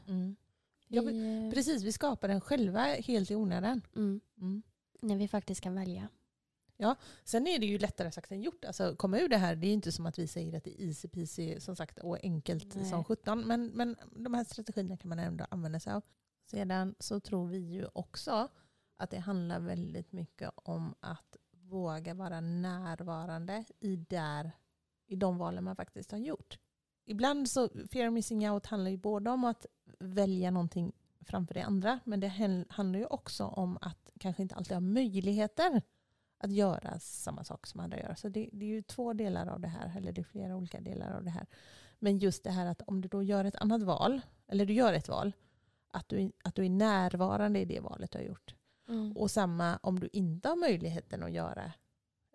Ja, 0.88 1.02
Vi, 1.02 1.46
eh, 1.48 1.54
Precis, 1.54 1.84
vi 1.84 1.92
skapar 1.92 2.28
den 2.28 2.42
själva 2.42 2.80
helt 2.84 3.32
i 3.32 3.36
onödan. 3.36 3.82
mm, 3.96 4.22
Mm. 4.38 4.62
när 5.02 5.16
vi 5.16 5.28
faktiskt 5.28 5.62
kan 5.62 5.76
välja. 5.76 6.08
Sen 7.24 7.48
är 7.48 7.60
det 7.60 7.66
ju 7.66 7.78
lättare 7.78 8.12
sagt 8.12 8.32
än 8.32 8.42
gjort. 8.42 8.66
Alltså 8.66 8.96
komma 8.96 9.20
ur 9.20 9.30
det 9.30 9.38
här, 9.38 9.56
det 9.56 9.68
är 9.68 9.74
inte 9.74 9.92
som 9.92 10.06
att 10.06 10.20
vi 10.20 10.28
säger 10.28 10.58
att 10.58 10.64
det 10.64 10.82
är 10.82 10.88
easy 10.88 11.08
peasy 11.08 11.60
som 11.60 11.76
sagt 11.76 12.00
och 12.00 12.18
enkelt 12.24 12.76
Nej. 12.76 12.86
som 12.86 13.04
17. 13.04 13.48
Men, 13.48 13.68
men 13.68 13.96
de 14.16 14.34
här 14.34 14.44
strategierna 14.44 14.98
kan 14.98 15.10
man 15.10 15.20
ändå 15.20 15.46
använda 15.50 15.80
sig 15.80 15.94
av. 15.94 16.04
Sedan 16.46 16.96
så 17.00 17.20
tror 17.20 17.48
vi 17.48 17.58
ju 17.58 17.88
också 17.94 18.48
att 18.98 19.10
det 19.10 19.20
handlar 19.20 19.60
väldigt 19.60 20.12
mycket 20.12 20.50
om 20.56 20.96
att 21.00 21.38
våga 21.52 22.14
vara 22.14 22.42
närvarande 22.42 23.66
i, 23.80 23.96
där, 23.96 24.52
i 25.08 25.16
de 25.16 25.38
valen 25.38 25.64
man 25.64 25.76
faktiskt 25.76 26.12
har 26.12 26.20
gjort. 26.20 26.60
Ibland 27.06 27.50
så, 27.50 27.70
fear 27.92 28.08
of 28.08 28.14
missing 28.14 28.50
out 28.50 28.66
handlar 28.66 28.92
ju 28.92 28.98
både 28.98 29.30
om 29.30 29.44
att 29.44 29.66
välja 30.00 30.52
någonting 30.52 30.94
framför 31.26 31.54
det 31.54 31.62
andra, 31.62 32.00
men 32.04 32.20
det 32.20 32.66
handlar 32.70 33.00
ju 33.00 33.06
också 33.06 33.46
om 33.46 33.78
att 33.82 34.12
kanske 34.20 34.42
inte 34.42 34.56
alltid 34.56 34.74
ha 34.74 34.80
möjligheter 34.80 35.82
att 36.44 36.52
göra 36.52 37.00
samma 37.00 37.44
sak 37.44 37.68
som 37.68 37.80
andra 37.80 38.00
gör. 38.00 38.16
Så 38.16 38.30
det, 38.30 38.50
det 38.54 38.66
är 38.66 38.70
ju 38.70 38.82
två 38.82 39.14
delar 39.14 39.48
av 39.48 39.60
det 39.60 39.68
här, 39.68 39.94
eller 39.98 40.12
det 40.12 40.22
är 40.22 40.24
flera 40.24 40.56
olika 40.56 40.80
delar 40.82 41.12
av 41.12 41.24
det 41.24 41.30
här. 41.30 41.46
Men 42.00 42.18
just 42.20 42.44
det 42.44 42.52
här 42.52 42.66
att 42.66 42.82
om 42.82 43.02
du 43.02 43.08
då 43.08 43.24
gör 43.24 43.46
ett 43.46 43.56
annat 43.56 43.84
val, 43.84 44.22
eller 44.48 44.66
du 44.66 44.74
gör 44.74 44.94
ett 44.94 45.10
val, 45.10 45.32
att 45.92 46.10
du, 46.10 46.32
att 46.44 46.56
du 46.56 46.66
är 46.66 46.70
närvarande 46.70 47.60
i 47.60 47.66
det 47.66 47.80
valet 47.80 48.12
du 48.12 48.18
har 48.18 48.26
gjort. 48.26 48.56
Mm. 48.90 49.18
Och 49.18 49.32
samma 49.32 49.78
om 49.84 50.00
du 50.00 50.10
inte 50.14 50.50
har 50.50 50.56
möjligheten 50.56 51.24
att 51.24 51.32
göra 51.32 51.72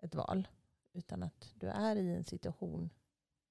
ett 0.01 0.15
val, 0.15 0.47
utan 0.93 1.23
att 1.23 1.51
du 1.53 1.67
är 1.67 1.95
i 1.95 2.15
en 2.15 2.23
situation 2.23 2.89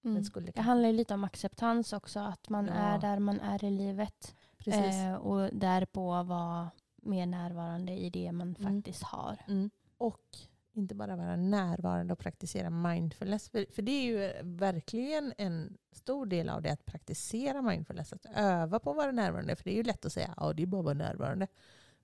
Mm. 0.05 0.25
Det 0.55 0.61
handlar 0.61 0.93
lite 0.93 1.15
om 1.15 1.25
acceptans 1.25 1.93
också, 1.93 2.21
att 2.21 2.49
man 2.49 2.67
Ja. 2.67 2.73
är 2.73 2.99
där 2.99 3.19
man 3.19 3.41
är 3.41 3.65
i 3.65 3.71
livet. 3.71 4.37
Eh, 4.67 5.15
och 5.15 5.51
därpå 5.55 6.23
vara 6.23 6.71
mer 6.97 7.27
närvarande 7.27 7.93
i 7.93 8.11
det 8.11 8.33
man 8.33 8.57
Mm. 8.59 8.75
faktiskt 8.83 9.03
har. 9.03 9.45
Mm. 9.49 9.71
Och 9.99 10.39
inte 10.73 10.95
bara 10.95 11.17
vara 11.17 11.37
närvarande 11.37 12.13
och 12.13 12.19
praktisera 12.19 12.71
mindfulness. 12.71 13.49
För, 13.49 13.67
för 13.73 13.83
det 13.83 13.93
är 13.93 14.05
ju 14.05 14.33
verkligen 14.43 15.33
en 15.39 15.77
stor 15.93 16.27
del 16.27 16.49
av 16.49 16.63
det 16.63 16.71
att 16.71 16.87
praktisera 16.87 17.63
mindfulness. 17.63 18.13
Att 18.13 18.27
öva 18.35 18.79
på 18.79 18.91
att 18.91 18.97
vara 18.97 19.13
närvarande. 19.13 19.57
För 19.57 19.65
det 19.65 19.71
är 19.71 19.77
ju 19.77 19.83
lätt 19.83 20.05
att 20.05 20.13
säga 20.13 20.35
att 20.37 20.57
det 20.57 20.63
är 20.63 20.67
bara 20.67 20.79
att 20.79 20.85
vara 20.85 20.95
närvarande. 20.95 21.47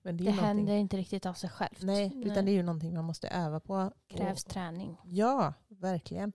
Men 0.01 0.17
det, 0.17 0.23
Det, 0.23 0.31
händer 0.31 0.73
inte 0.73 0.97
riktigt 0.97 1.25
av 1.25 1.33
sig 1.33 1.49
självt. 1.49 1.81
Nej, 1.81 2.11
utan 2.25 2.45
det 2.45 2.51
är 2.51 2.53
ju 2.53 2.63
någonting 2.63 2.93
man 2.95 3.05
måste 3.05 3.27
öva 3.27 3.59
på. 3.59 3.93
krävs 4.07 4.43
Och, 4.43 4.49
träning. 4.49 4.97
ja, 5.03 5.53
verkligen. 5.67 6.33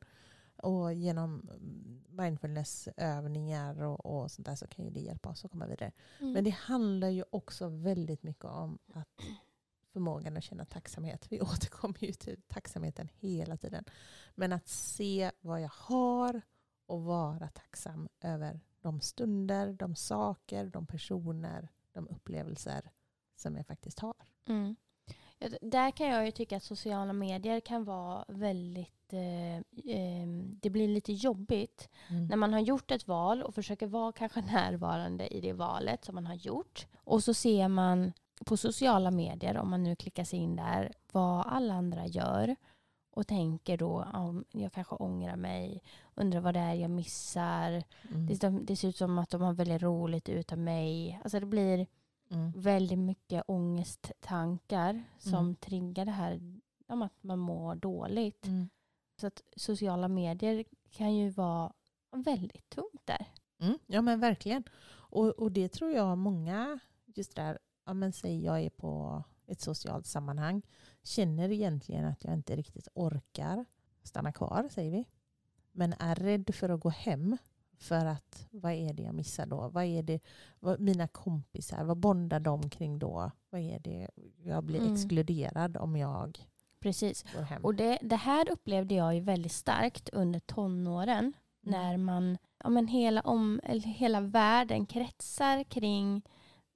Och 0.57 0.95
genom 0.95 1.51
mindfulnessövningar 2.09 3.83
och, 3.83 4.07
och 4.07 4.31
sånt 4.31 4.47
där 4.47 4.55
så 4.55 4.67
kan 4.67 4.85
ju 4.85 4.91
det 4.91 5.01
hjälpa 5.01 5.29
oss 5.29 5.45
att 5.45 5.51
komma 5.51 5.67
vidare. 5.67 5.93
Mm. 6.21 6.33
Men 6.33 6.45
det 6.45 6.51
handlar 6.51 7.09
ju 7.09 7.25
också 7.31 7.69
väldigt 7.69 8.23
mycket 8.23 8.45
om 8.45 8.79
att 8.95 9.09
förmågan 9.93 10.37
att 10.37 10.45
känna 10.45 10.65
tacksamhet. 10.65 11.27
Vi 11.33 11.41
återkommer 11.41 12.05
ju 12.05 12.13
till 12.13 12.41
tacksamheten 12.49 13.09
hela 13.15 13.57
tiden. 13.57 13.85
Men 14.35 14.53
att 14.53 14.69
se 14.69 15.31
vad 15.41 15.61
jag 15.61 15.73
har 15.75 16.43
och 16.87 17.03
vara 17.03 17.49
tacksam 17.49 18.09
över 18.21 18.61
de 18.81 19.01
stunder, 19.01 19.73
de 19.73 19.95
saker, 19.95 20.67
de 20.67 20.87
personer, 20.87 21.69
de 21.93 22.09
upplevelser 22.09 22.91
som 23.37 23.57
jag 23.57 23.67
faktiskt 23.67 23.99
har. 23.99 24.15
Mm. 24.47 24.77
Där 25.61 25.91
kan 25.91 26.07
jag 26.07 26.25
ju 26.25 26.31
tycka 26.31 26.57
att 26.57 26.63
sociala 26.63 27.13
medier 27.13 27.61
kan 27.61 27.85
vara 27.85 28.25
väldigt... 28.29 29.13
Eh, 29.13 29.57
eh, 29.57 30.27
det 30.61 30.71
blir 30.71 30.89
lite 30.89 31.13
jobbigt 31.13 31.89
när 32.29 32.37
man 32.37 32.53
har 32.53 32.61
gjort 32.61 32.91
ett 32.91 33.07
val 33.07 33.43
och 33.43 33.55
försöker 33.55 33.87
vara 33.87 34.13
kanske 34.13 34.41
närvarande 34.41 35.35
i 35.35 35.41
det 35.41 35.53
valet 35.53 36.05
som 36.05 36.15
man 36.15 36.27
har 36.27 36.35
gjort. 36.35 36.87
Och 36.97 37.25
så 37.25 37.35
ser 37.35 37.69
man 37.69 38.13
på 38.47 38.57
sociala 38.57 39.11
medier, 39.11 39.57
om 39.57 39.71
man 39.71 39.83
nu 39.83 39.97
klickar 39.97 40.25
sig 40.25 40.39
in 40.39 40.57
där, 40.57 40.93
vad 41.13 41.47
alla 41.47 41.75
andra 41.75 42.07
gör. 42.07 42.57
Och 43.11 43.27
tänker 43.27 43.77
då, 43.77 44.07
om 44.15 44.45
jag 44.51 44.73
kanske 44.73 44.95
ångrar 44.97 45.37
mig, 45.37 45.83
undrar 46.15 46.41
vad 46.41 46.55
det 46.55 46.61
är 46.61 46.75
jag 46.75 46.91
missar. 46.91 47.83
Mm. 48.11 48.27
Det, 48.27 48.49
det 48.65 48.77
ser 48.77 48.89
ut 48.89 48.97
som 48.97 49.19
att 49.19 49.31
de 49.31 49.43
har 49.43 49.53
väldigt 49.53 49.83
roligt 49.83 50.29
utan 50.29 50.65
mig. 50.65 51.21
Alltså 51.25 51.41
det 51.41 51.47
blir 51.47 51.87
Mm. 52.31 52.53
väldigt 52.57 52.99
mycket 52.99 53.45
ångesttankar 53.47 55.03
som 55.19 55.35
Mm. 55.35 55.55
triggar 55.55 56.05
det 56.05 56.11
här 56.11 56.41
om 56.87 57.03
att 57.03 57.23
man 57.23 57.39
mår 57.39 57.75
dåligt. 57.75 58.47
Mm. 58.47 58.69
Så 59.21 59.27
att 59.27 59.43
sociala 59.57 60.09
medier 60.09 60.65
kan 60.91 61.15
ju 61.15 61.31
vara 61.31 61.73
väldigt 62.11 62.69
tungt 62.71 63.03
där. 63.05 63.27
Mm. 63.61 63.79
Ja 63.87 64.03
men 64.03 64.21
verkligen. 64.21 64.65
Och, 64.91 65.27
och 65.27 65.53
det 65.53 65.69
tror 65.69 65.91
jag 65.91 66.19
många, 66.19 66.79
just 67.05 67.37
där, 67.37 67.59
ja, 67.89 67.95
men 67.95 68.13
säg 68.13 68.45
jag 68.45 68.61
är 68.61 68.71
på 68.71 69.23
ett 69.47 69.61
socialt 69.61 70.07
sammanhang, 70.07 70.63
känner 71.03 71.51
egentligen 71.53 72.05
att 72.05 72.25
jag 72.25 72.35
inte 72.35 72.57
riktigt 72.57 72.89
orkar 72.95 73.65
stanna 74.03 74.33
kvar, 74.33 74.69
säger 74.71 74.91
vi. 74.91 75.05
Men 75.73 75.95
är 75.99 76.15
rädd 76.15 76.55
för 76.55 76.69
att 76.69 76.81
gå 76.81 76.89
hem. 76.89 77.37
För 77.81 78.07
att 78.07 78.47
vad 78.51 78.73
är 78.73 78.93
det 78.93 79.03
jag 79.03 79.15
missar 79.15 79.47
då? 79.47 79.69
Vad 79.69 79.85
är 79.85 80.03
det 80.03 80.21
vad, 80.61 80.81
mina 80.81 81.09
kompisar, 81.09 81.85
vad 81.85 81.97
bondar 81.97 82.41
de 82.41 82.71
kring 82.71 82.99
då? 82.99 83.31
Vad 83.51 83.61
är 83.61 83.79
det 83.79 84.09
jag 84.43 84.65
blir 84.65 84.81
Mm. 84.81 84.95
exkluderad 84.95 85.77
om 85.77 85.97
jag 85.97 86.39
Precis. 86.81 87.25
går 87.35 87.43
hem? 87.43 87.65
Och 87.65 87.75
det, 87.75 87.99
det 88.03 88.17
här 88.17 88.51
upplevde 88.51 88.95
jag 88.95 89.15
ju 89.15 89.21
väldigt 89.21 89.53
starkt 89.53 90.09
under 90.09 90.41
tonåren. 90.41 91.19
Mm. 91.19 91.33
När 91.61 91.97
man, 91.97 92.39
ja 92.65 92.69
men 92.69 92.89
hela, 92.89 93.21
om, 93.21 93.61
hela 93.85 94.21
världen 94.21 94.87
kretsar 94.87 95.65
kring 95.65 96.23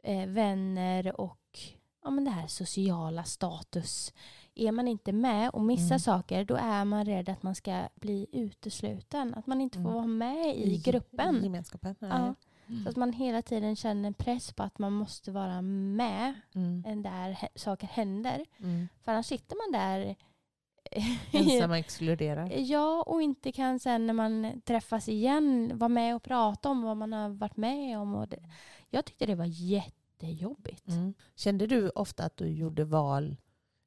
eh, 0.02 0.26
vänner 0.26 1.20
och 1.20 1.58
ja 2.04 2.10
men 2.10 2.24
det 2.24 2.30
här 2.30 2.46
sociala 2.46 3.24
status. 3.24 4.12
Är 4.54 4.72
man 4.72 4.88
inte 4.88 5.12
med 5.12 5.50
och 5.50 5.60
missar 5.62 5.86
Mm. 5.94 5.98
saker 5.98 6.44
då 6.44 6.56
är 6.56 6.84
man 6.84 7.04
rädd 7.04 7.28
att 7.28 7.42
man 7.42 7.54
ska 7.54 7.88
bli 7.94 8.26
utesluten. 8.32 9.34
Att 9.34 9.46
man 9.46 9.60
inte 9.60 9.78
får 9.78 9.90
Mm. 9.90 9.94
vara 9.94 10.06
med 10.06 10.56
i, 10.56 10.74
I 10.74 10.78
gruppen. 10.78 11.42
gemenskapen. 11.42 11.94
Nej. 11.98 12.10
Ja, 12.10 12.34
så 12.84 12.88
att 12.88 12.96
man 12.96 13.12
hela 13.12 13.42
tiden 13.42 13.76
känner 13.76 14.12
press 14.12 14.52
på 14.52 14.62
att 14.62 14.78
man 14.78 14.92
måste 14.92 15.30
vara 15.32 15.62
med 15.62 16.34
Mm. 16.54 17.02
där 17.02 17.48
saker 17.54 17.86
händer. 17.86 18.44
Mm. 18.58 18.88
För 19.02 19.12
annars 19.12 19.26
sitter 19.26 19.56
man 19.56 19.80
där 19.80 20.16
Ensam 21.32 21.70
och 21.70 21.76
exkluderad. 21.76 22.52
Ja, 22.56 23.02
och 23.02 23.22
inte 23.22 23.52
kan 23.52 23.78
sen 23.78 24.06
när 24.06 24.14
man 24.14 24.60
träffas 24.64 25.08
igen 25.08 25.72
vara 25.78 25.88
med 25.88 26.14
och 26.16 26.22
prata 26.22 26.68
om 26.68 26.82
vad 26.82 26.96
man 26.96 27.12
har 27.12 27.28
varit 27.28 27.56
med 27.56 27.98
om. 27.98 28.14
Och 28.14 28.28
det, 28.28 28.38
jag 28.92 29.04
tyckte 29.04 29.26
det 29.26 29.34
var 29.34 29.48
jättejobbigt. 29.48 30.88
Mm. 30.88 31.14
Kände 31.34 31.66
du 31.66 31.90
ofta 31.90 32.24
att 32.24 32.36
du 32.36 32.48
gjorde 32.48 32.84
val 32.84 33.36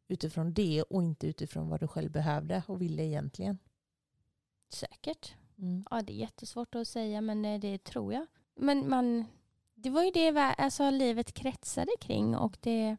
utifrån 0.08 0.54
det 0.54 0.84
och 0.84 1.04
inte 1.04 1.28
utifrån 1.28 1.70
vad 1.70 1.80
du 1.80 1.88
själv 1.88 2.12
behövde 2.12 2.64
och 2.68 2.82
ville 2.82 3.04
egentligen? 3.04 3.58
Säkert. 4.70 5.34
Mm. 5.58 5.86
Ja, 5.92 6.02
det 6.02 6.14
är 6.14 6.18
jättesvårt 6.18 6.76
att 6.76 6.88
säga, 6.88 7.22
men 7.22 7.46
eh, 7.46 7.60
det 7.60 7.84
tror 7.84 8.14
jag. 8.14 8.26
Men 8.56 8.90
man, 8.90 9.26
det 9.74 9.90
var 9.90 10.04
ju 10.04 10.12
det 10.12 10.40
alltså, 10.40 10.90
livet 10.90 11.34
kretsade 11.34 11.92
kring 12.00 12.36
och 12.36 12.58
det 12.62 12.98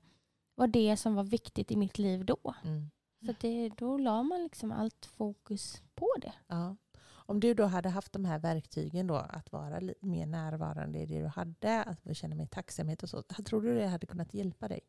var 0.55 0.66
det 0.66 0.97
som 0.97 1.14
var 1.14 1.25
viktigt 1.25 1.71
i 1.71 1.77
mitt 1.77 1.99
liv 1.99 2.25
då. 2.25 2.55
Mm. 2.64 2.90
Så 3.27 3.35
det, 3.40 3.69
då 3.69 3.99
la 3.99 4.23
man 4.23 4.42
liksom 4.42 4.73
allt 4.73 5.07
fokus 5.07 5.83
på 5.95 6.09
det. 6.21 6.33
Ja. 6.47 6.77
Om 7.26 7.40
du 7.40 7.54
då 7.54 7.64
hade 7.64 7.88
haft 7.88 8.12
de 8.12 8.24
här 8.24 8.38
verktygen 8.38 9.06
då, 9.06 9.14
att 9.16 9.52
vara 9.52 9.80
mer 10.00 10.26
närvarande 10.26 10.98
i 10.98 11.06
det 11.06 11.20
du 11.20 11.26
hade, 11.26 11.82
att 11.82 12.16
känna 12.16 12.34
mer 12.34 12.46
tacksamhet 12.46 13.02
och 13.02 13.08
så, 13.08 13.22
tror 13.22 13.62
du 13.62 13.74
det 13.74 13.86
hade 13.86 14.06
kunnat 14.06 14.34
hjälpa 14.34 14.68
dig? 14.68 14.80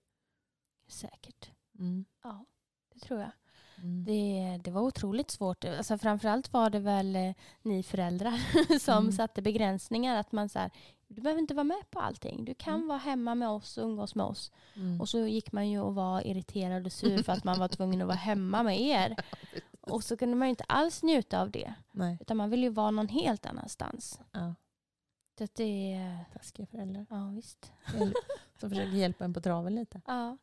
Säkert. 0.88 1.52
Mm. 1.80 2.06
Ja, 2.23 2.45
det 2.93 3.00
tror 3.00 3.19
jag. 3.19 3.32
Mm. 3.78 4.04
Det, 4.06 4.60
det 4.63 4.71
var 4.71 4.82
otroligt 4.82 5.32
svårt. 5.32 5.65
Alltså 5.65 5.97
framförallt 5.97 6.54
var 6.54 6.69
det 6.69 6.80
väl 6.80 7.15
eh, 7.15 7.34
ni 7.62 7.84
föräldrar 7.84 8.34
som 8.80 8.97
Mm. 8.97 9.12
satte 9.12 9.41
begränsningar. 9.41 10.15
Att 10.19 10.32
man 10.32 10.50
så 10.50 10.60
här, 10.60 10.71
du 11.08 11.21
behöver 11.21 11.39
inte 11.41 11.54
vara 11.54 11.63
med 11.63 11.89
på 11.91 12.00
allting. 12.00 12.45
Du 12.45 12.54
kan 12.54 12.76
Mm. 12.76 12.88
vara 12.88 12.97
hemma 12.97 13.36
med 13.36 13.50
oss 13.50 13.78
och 13.78 13.84
umgås 13.84 14.15
med 14.15 14.26
oss. 14.26 14.52
Mm. 14.76 15.02
Och 15.02 15.10
så 15.10 15.19
gick 15.28 15.52
man 15.52 15.69
ju 15.69 15.80
och 15.80 15.95
var 15.95 16.28
irriterad 16.28 16.86
och 16.86 16.91
sur 16.91 17.23
för 17.23 17.34
att 17.34 17.43
man 17.43 17.60
var 17.60 17.67
tvungen 17.67 18.02
att 18.02 18.08
vara 18.08 18.17
hemma 18.17 18.63
med 18.63 18.82
er. 18.82 19.15
Och 19.91 20.04
så 20.04 20.17
kunde 20.17 20.36
man 20.36 20.47
ju 20.47 20.50
inte 20.50 20.63
alls 20.63 21.04
njuta 21.04 21.41
av 21.41 21.52
det. 21.52 21.73
Nej. 21.91 22.17
Utan 22.21 22.38
man 22.38 22.50
ville 22.50 22.63
ju 22.63 22.69
vara 22.69 22.91
någon 22.91 23.08
helt 23.08 23.45
annanstans. 23.45 24.19
Ja. 24.32 24.56
Så 25.38 25.43
att 25.43 25.56
det, 25.56 26.00
Taskiga 26.34 26.65
föräldrar. 26.65 27.06
ja 27.10 27.32
visst. 27.36 27.71
Som 28.60 28.69
försöker 28.69 28.91
hjälpa 28.97 29.26
en 29.26 29.34
på 29.34 29.41
traven 29.41 29.76
lite. 29.76 30.02
Ja. 30.08 30.38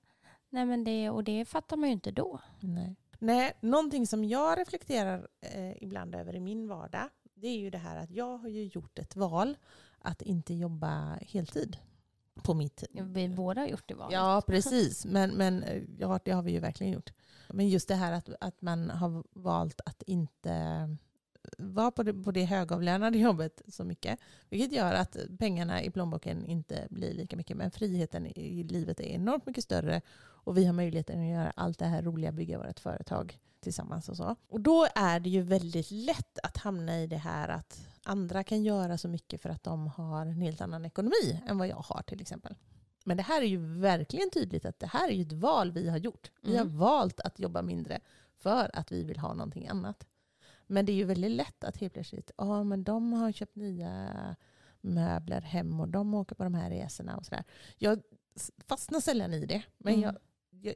Nej 0.48 0.64
men 0.64 0.84
det, 0.84 1.10
och 1.10 1.24
det 1.24 1.44
fattar 1.44 1.76
man 1.76 1.88
ju 1.88 1.92
inte 1.92 2.10
då. 2.10 2.40
Nej. 2.60 2.96
Nej, 3.18 3.52
någonting 3.60 4.06
som 4.06 4.24
jag 4.24 4.58
reflekterar 4.58 5.28
eh, 5.40 5.82
ibland 5.82 6.14
över 6.14 6.36
i 6.36 6.40
min 6.40 6.68
vardag, 6.68 7.08
det 7.34 7.46
är 7.48 7.58
ju 7.58 7.70
det 7.70 7.78
här 7.78 7.96
att 7.96 8.10
jag 8.10 8.38
har 8.38 8.48
ju 8.48 8.64
gjort 8.64 8.98
ett 8.98 9.16
val 9.16 9.56
att 9.98 10.22
inte 10.22 10.54
jobba 10.54 11.18
heltid 11.22 11.76
på 12.42 12.54
mitt 12.54 12.84
Vi 12.90 13.28
båda 13.28 13.60
har 13.60 13.68
gjort 13.68 13.88
det 13.88 13.94
valet. 13.94 14.12
Ja, 14.12 14.42
precis. 14.46 15.04
Men, 15.04 15.30
men 15.30 15.62
eh, 15.62 15.82
ja, 15.98 16.20
det 16.24 16.30
har 16.30 16.42
vi 16.42 16.52
ju 16.52 16.60
verkligen 16.60 16.92
gjort. 16.92 17.12
Men 17.48 17.68
just 17.68 17.88
det 17.88 17.94
här 17.94 18.12
att, 18.12 18.28
att 18.40 18.62
man 18.62 18.90
har 18.90 19.24
valt 19.32 19.80
att 19.84 20.02
inte 20.02 20.88
vara 21.58 21.90
på 21.90 22.02
det, 22.02 22.14
på 22.14 22.30
det 22.32 22.44
högavlönade 22.44 23.18
jobbet 23.18 23.62
så 23.68 23.84
mycket. 23.84 24.18
Vilket 24.50 24.72
gör 24.72 24.94
att 24.94 25.16
pengarna 25.38 25.82
i 25.82 25.90
plånboken 25.90 26.46
inte 26.46 26.86
blir 26.90 27.14
lika 27.14 27.36
mycket. 27.36 27.56
Men 27.56 27.70
friheten 27.70 28.26
i 28.26 28.62
livet 28.62 29.00
är 29.00 29.04
enormt 29.04 29.46
mycket 29.46 29.64
större. 29.64 30.00
Och 30.16 30.58
vi 30.58 30.64
har 30.64 30.72
möjligheten 30.72 31.20
att 31.20 31.26
göra 31.26 31.52
allt 31.56 31.78
det 31.78 31.86
här 31.86 32.02
roliga, 32.02 32.32
bygga 32.32 32.58
vårt 32.58 32.80
företag 32.80 33.38
tillsammans 33.60 34.08
och 34.08 34.16
så. 34.16 34.36
Och 34.48 34.60
då 34.60 34.86
är 34.94 35.20
det 35.20 35.30
ju 35.30 35.42
väldigt 35.42 35.90
lätt 35.90 36.38
att 36.42 36.56
hamna 36.56 37.00
i 37.00 37.06
det 37.06 37.16
här 37.16 37.48
att 37.48 37.83
andra 38.04 38.44
kan 38.44 38.62
göra 38.64 38.98
så 38.98 39.08
mycket 39.08 39.40
för 39.40 39.48
att 39.48 39.62
de 39.62 39.86
har 39.88 40.26
en 40.26 40.40
helt 40.40 40.60
annan 40.60 40.84
ekonomi 40.84 41.42
än 41.46 41.58
vad 41.58 41.68
jag 41.68 41.76
har 41.76 42.02
till 42.02 42.20
exempel. 42.20 42.54
Men 43.04 43.16
det 43.16 43.22
här 43.22 43.42
är 43.42 43.46
ju 43.46 43.58
verkligen 43.80 44.30
tydligt 44.30 44.64
att 44.64 44.78
det 44.78 44.86
här 44.86 45.08
är 45.08 45.12
ju 45.12 45.22
ett 45.22 45.32
val 45.32 45.72
vi 45.72 45.88
har 45.90 45.96
gjort. 45.98 46.30
Vi 46.42 46.56
har 46.56 46.64
Mm. 46.64 46.78
valt 46.78 47.20
att 47.20 47.38
jobba 47.38 47.62
mindre 47.62 48.00
för 48.38 48.70
att 48.74 48.92
vi 48.92 49.04
vill 49.04 49.18
ha 49.18 49.34
någonting 49.34 49.68
annat. 49.68 50.06
Men 50.66 50.86
det 50.86 50.92
är 50.92 50.94
ju 50.94 51.04
väldigt 51.04 51.30
lätt 51.30 51.64
att 51.64 51.76
helt 51.76 51.92
plötsligt, 51.92 52.30
ja 52.36 52.62
men 52.64 52.84
de 52.84 53.12
har 53.12 53.32
köpt 53.32 53.56
nya 53.56 54.06
möbler 54.80 55.40
hem 55.40 55.80
och 55.80 55.88
de 55.88 56.14
åker 56.14 56.34
på 56.34 56.44
de 56.44 56.54
här 56.54 56.70
resorna 56.70 57.16
och 57.16 57.24
sådär. 57.26 57.44
Jag 57.78 58.02
fastnar 58.66 59.00
sällan 59.00 59.32
i 59.32 59.46
det. 59.46 59.62
Men 59.78 59.94
Mm. 59.94 60.04
jag, 60.04 60.16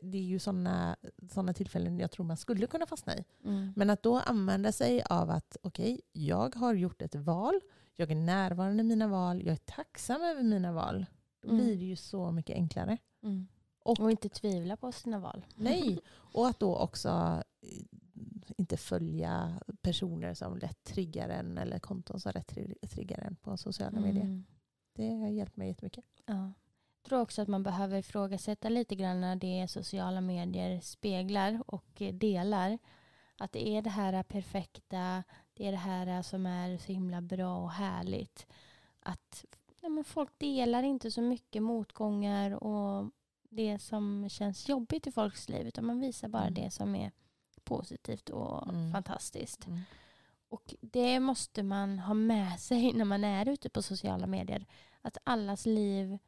det 0.03 0.19
är 0.19 0.23
ju 0.23 0.39
sådana 0.39 0.97
såna 1.31 1.53
tillfällen 1.53 1.99
jag 1.99 2.11
tror 2.11 2.25
man 2.27 2.37
skulle 2.37 2.67
kunna 2.67 2.87
fastna 2.87 3.17
i. 3.17 3.25
Mm. 3.45 3.73
Men 3.77 3.91
att 3.91 4.03
då 4.03 4.19
använda 4.19 4.73
sig 4.73 5.03
av 5.11 5.31
att 5.31 5.57
okej, 5.63 6.01
jag 6.13 6.55
har 6.55 6.75
gjort 6.75 7.03
ett 7.03 7.15
val, 7.15 7.61
jag 7.97 8.11
är 8.11 8.15
närvarande 8.15 8.81
i 8.83 8.87
mina 8.87 9.09
val, 9.09 9.43
jag 9.45 9.53
är 9.53 9.57
tacksam 9.57 10.23
över 10.23 10.43
mina 10.43 10.73
val. 10.73 11.07
Då 11.43 11.49
Mm. 11.49 11.65
blir 11.65 11.77
det 11.77 11.85
ju 11.85 11.97
så 11.97 12.31
mycket 12.33 12.57
enklare. 12.57 12.99
Mm. 13.23 13.49
Och- 13.85 14.01
Och, 14.01 14.11
inte 14.11 14.29
tvivla 14.29 14.77
på 14.77 14.93
sina 14.93 15.19
val. 15.19 15.47
Nej, 15.57 15.99
och 16.15 16.49
att 16.49 16.61
då 16.61 16.77
också 16.77 17.09
eh, 17.61 17.85
inte 18.57 18.77
följa 18.77 19.61
personer 19.83 20.35
som 20.35 20.59
lätt 20.59 20.85
triggar 20.85 21.29
en 21.29 21.59
eller 21.59 21.79
konton 21.79 22.21
som 22.21 22.33
lätt 22.35 22.53
tri- 22.53 22.89
triggar 22.89 23.19
en 23.19 23.37
på 23.37 23.57
sociala 23.57 24.01
medier. 24.01 24.25
Mm. 24.25 24.45
Det 24.93 25.15
har 25.15 25.29
hjälpt 25.29 25.57
mig 25.57 25.69
jättemycket. 25.69 26.05
Ja. 26.27 26.53
Tror 27.09 27.21
också 27.21 27.43
att 27.43 27.49
man 27.49 27.63
behöver 27.63 27.99
ifrågasätta 27.99 28.69
lite 28.69 28.95
grann 28.95 29.21
när 29.21 29.37
det 29.37 29.69
sociala 29.69 30.21
medier 30.21 30.81
speglar 30.81 31.63
och 31.67 32.03
delar. 32.13 32.79
Att 33.39 33.53
det 33.53 33.69
är 33.69 33.83
det 33.83 33.91
här 33.91 34.23
perfekta, 34.23 35.25
det 35.55 35.67
är 35.67 35.71
det 35.73 35.79
här 35.79 36.23
som 36.23 36.47
är 36.47 36.79
så 36.79 36.93
himla 36.93 37.21
bra 37.21 37.57
och 37.57 37.71
härligt. 37.71 38.47
Att 39.01 39.45
ja, 39.81 39.89
men 39.89 40.05
folk 40.05 40.39
delar 40.39 40.83
inte 40.83 41.11
så 41.11 41.23
mycket 41.23 41.63
motgångar 41.63 42.65
och 42.65 43.11
det 43.51 43.79
som 43.79 44.29
känns 44.29 44.69
jobbigt 44.69 45.07
i 45.07 45.13
folks 45.13 45.49
liv 45.49 45.67
utan 45.67 45.87
man 45.87 46.01
visar 46.01 46.29
bara 46.29 46.43
Mm. 46.43 46.55
det 46.55 46.71
som 46.71 46.95
är 46.95 47.13
positivt 47.65 48.29
och 48.29 48.69
Mm. 48.69 48.93
fantastiskt. 48.93 49.67
Mm. 49.67 49.81
Och 50.49 50.75
det 50.81 51.21
måste 51.21 51.63
man 51.63 51.99
ha 51.99 52.15
med 52.15 52.61
sig 52.61 52.93
när 52.97 53.05
man 53.05 53.25
är 53.25 53.49
ute 53.49 53.71
på 53.71 53.83
sociala 53.83 54.27
medier. 54.27 54.67
Att 55.03 55.19
allas 55.25 55.67
liv 55.67 56.19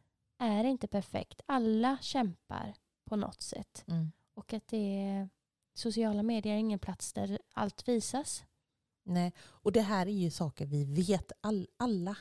är 0.41 0.65
inte 0.65 0.89
perfekt. 0.89 1.41
Alla 1.47 1.99
kämpar 2.01 2.75
på 3.05 3.17
något 3.17 3.43
sätt. 3.43 3.85
Mm. 3.89 4.13
Och 4.35 4.53
att 4.53 4.69
det 4.69 5.03
är, 5.03 5.29
sociala 5.75 6.23
medier 6.23 6.55
är 6.55 6.59
ingen 6.59 6.79
plats 6.79 7.13
där 7.13 7.39
allt 7.55 7.89
visas. 7.89 8.45
Nej, 9.05 9.33
och 9.41 9.73
det 9.73 9.81
här 9.81 10.07
är 10.07 10.11
ju 10.11 10.31
saker 10.31 10.67
vi 10.67 10.85
vet. 10.85 11.33
All, 11.41 11.69
alla 11.77 12.17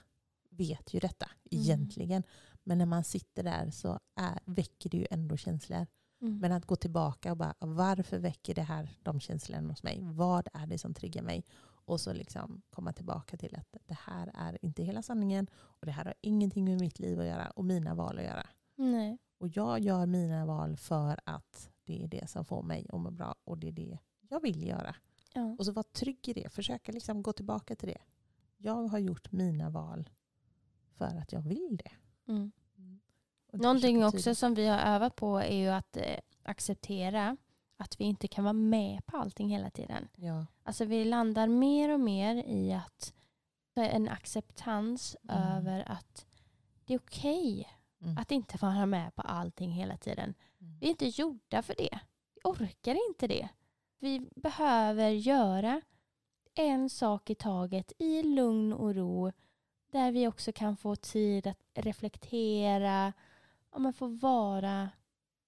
vet 0.49 0.93
ju 0.93 0.99
detta 0.99 1.25
Mm. 1.51 1.63
egentligen. 1.63 2.23
Men 2.63 2.77
när 2.77 2.86
man 2.86 3.03
sitter 3.03 3.43
där 3.43 3.71
så 3.71 3.99
är, 4.15 4.39
väcker 4.45 4.89
det 4.89 4.97
ju 4.97 5.08
ändå 5.12 5.38
känslor. 5.38 5.88
Men 6.21 6.51
att 6.51 6.65
gå 6.65 6.75
tillbaka 6.75 7.32
och 7.32 7.38
bara, 7.38 7.53
varför 7.60 8.17
väcker 8.17 8.55
det 8.55 8.62
här 8.62 8.89
de 9.03 9.19
känslorna 9.19 9.69
hos 9.69 9.84
mig? 9.84 9.99
Vad 10.01 10.47
är 10.53 10.67
det 10.67 10.77
som 10.77 10.93
triggar 10.93 11.21
mig? 11.23 11.45
Och 11.89 12.02
så 12.02 12.13
liksom 12.13 12.62
komma 12.69 12.93
tillbaka 12.93 13.38
till 13.38 13.56
att 13.56 13.78
det 13.86 13.97
här 14.06 14.32
är 14.34 14.65
inte 14.65 14.84
hela 14.84 15.02
sanningen. 15.02 15.47
Och 15.54 15.86
det 15.86 15.91
här 15.91 16.06
har 16.06 16.13
ingenting 16.21 16.65
med 16.65 16.82
mitt 16.82 16.99
liv 16.99 17.19
att 17.19 17.25
göra 17.25 17.49
och 17.49 17.65
mina 17.65 17.95
val 17.95 18.17
att 18.17 18.23
göra. 18.23 18.47
Nej. 18.75 19.17
Och 19.38 19.47
jag 19.47 19.80
gör 19.80 20.06
mina 20.06 20.45
val 20.45 20.78
för 20.78 21.19
att 21.23 21.69
det 21.84 22.04
är 22.04 22.08
det 22.08 22.30
som 22.30 22.45
får 22.45 22.63
mig 22.63 22.88
att 22.93 22.99
må 22.99 23.12
bra. 23.12 23.36
Och 23.43 23.58
det 23.58 23.67
är 23.67 23.71
det 23.71 23.99
jag 24.19 24.41
vill 24.41 24.67
göra. 24.67 24.95
Ja. 25.34 25.56
Och 25.60 25.65
så 25.65 25.71
vara 25.71 25.84
trygg 25.84 26.28
i 26.28 26.34
det. 26.34 26.49
Försöka 26.49 26.91
liksom 26.91 27.23
gå 27.23 27.34
tillbaka 27.34 27.75
till 27.75 27.89
det. 27.89 28.02
Jag 28.58 28.88
har 28.88 28.99
gjort 28.99 29.32
mina 29.32 29.69
val 29.69 30.10
för 30.91 31.17
att 31.17 31.32
jag 31.32 31.41
vill 31.41 31.80
det. 31.84 31.91
Mm. 32.32 32.52
Och 33.52 33.60
Någonting 33.60 33.95
försöka 34.02 34.17
också 34.17 34.36
som 34.36 34.54
vi 34.54 34.67
har 34.67 34.80
övat 34.80 35.15
på 35.15 35.38
är 35.38 35.58
ju 35.58 35.67
att 35.67 35.97
eh, 35.97 36.19
acceptera 36.43 37.38
att 37.80 38.00
vi 38.00 38.04
inte 38.04 38.28
kan 38.28 38.44
vara 38.44 38.54
med 38.54 39.06
på 39.06 39.18
allting 39.18 39.50
hela 39.50 39.70
tiden. 39.70 40.08
Ja. 40.15 40.46
Alltså 40.63 40.86
vi 40.86 41.06
landar 41.06 41.48
mer 41.48 41.89
och 41.94 42.00
mer 42.00 42.36
i 42.36 42.74
att 42.74 43.13
en 43.76 44.10
acceptans 44.10 45.18
Mm. 45.30 45.44
över 45.58 45.92
att 45.92 46.26
det 46.86 46.94
är 46.94 46.98
okej 47.00 47.68
Mm. 48.02 48.18
att 48.18 48.32
inte 48.32 48.58
vara 48.58 48.86
med 48.86 49.15
på 49.15 49.22
allting 49.22 49.72
hela 49.72 49.98
tiden. 49.98 50.34
Mm. 50.62 50.78
Vi 50.80 50.86
är 50.86 50.89
inte 50.89 51.06
gjorda 51.08 51.62
för 51.62 51.76
det. 51.78 52.00
Vi 52.36 52.42
orkar 52.44 52.98
inte 53.10 53.28
det. 53.28 53.50
Vi 54.00 54.20
behöver 54.36 55.10
göra 55.10 55.82
en 56.56 56.89
sak 56.89 57.30
i 57.30 57.36
taget 57.36 57.92
i 57.98 58.24
lugn 58.24 58.74
och 58.74 58.96
ro 58.96 59.32
där 59.92 60.12
vi 60.12 60.28
också 60.28 60.52
kan 60.52 60.78
få 60.78 60.96
tid 60.96 61.48
att 61.48 61.58
reflektera 61.74 63.13
och 63.70 63.82
man 63.82 63.94
får 63.94 64.08
vara 64.08 64.89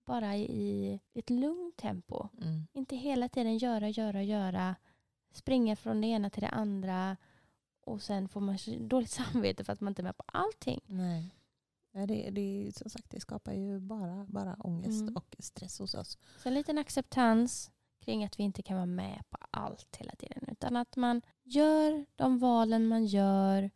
bara 0.06 0.36
i 0.38 1.00
ett 1.14 1.30
lugnt 1.30 1.78
tempo. 1.78 2.28
Mm. 2.42 2.68
Inte 2.74 2.96
hela 2.96 3.30
tiden 3.30 3.58
göra, 3.58 3.90
göra, 3.90 4.24
göra. 4.24 4.76
Springa 5.34 5.76
från 5.76 6.02
det 6.02 6.08
ena 6.08 6.30
till 6.30 6.42
det 6.42 6.50
andra. 6.50 7.18
Och 7.82 8.02
sen 8.02 8.30
får 8.30 8.42
man 8.42 8.58
dåligt 8.88 9.10
samvete 9.34 9.64
för 9.64 9.74
att 9.74 9.82
man 9.82 9.92
inte 9.92 10.02
är 10.02 10.04
med 10.04 10.18
på 10.18 10.24
allting. 10.28 10.82
Nej. 10.86 11.36
Nej, 11.94 12.08
det, 12.08 12.30
det, 12.30 12.72
som 12.76 12.90
sagt, 12.90 13.10
det 13.10 13.20
skapar 13.20 13.54
ju 13.54 13.80
bara, 13.80 14.26
bara 14.30 14.54
ångest 14.60 15.02
Mm. 15.02 15.16
och 15.16 15.36
stress 15.40 15.80
hos 15.80 15.94
oss. 15.94 16.18
Så 16.38 16.50
en 16.50 16.54
liten 16.54 16.78
acceptans 16.78 17.72
kring 18.00 18.24
att 18.24 18.40
vi 18.40 18.44
inte 18.44 18.62
kan 18.62 18.76
vara 18.76 18.86
med 18.86 19.24
på 19.30 19.38
allt 19.52 19.96
hela 19.96 20.16
tiden. 20.16 20.44
Utan 20.48 20.76
att 20.76 20.96
man 20.96 21.22
gör 21.44 22.06
de 22.16 22.40
valen 22.40 22.88
man 22.88 23.06
gör 23.06 23.70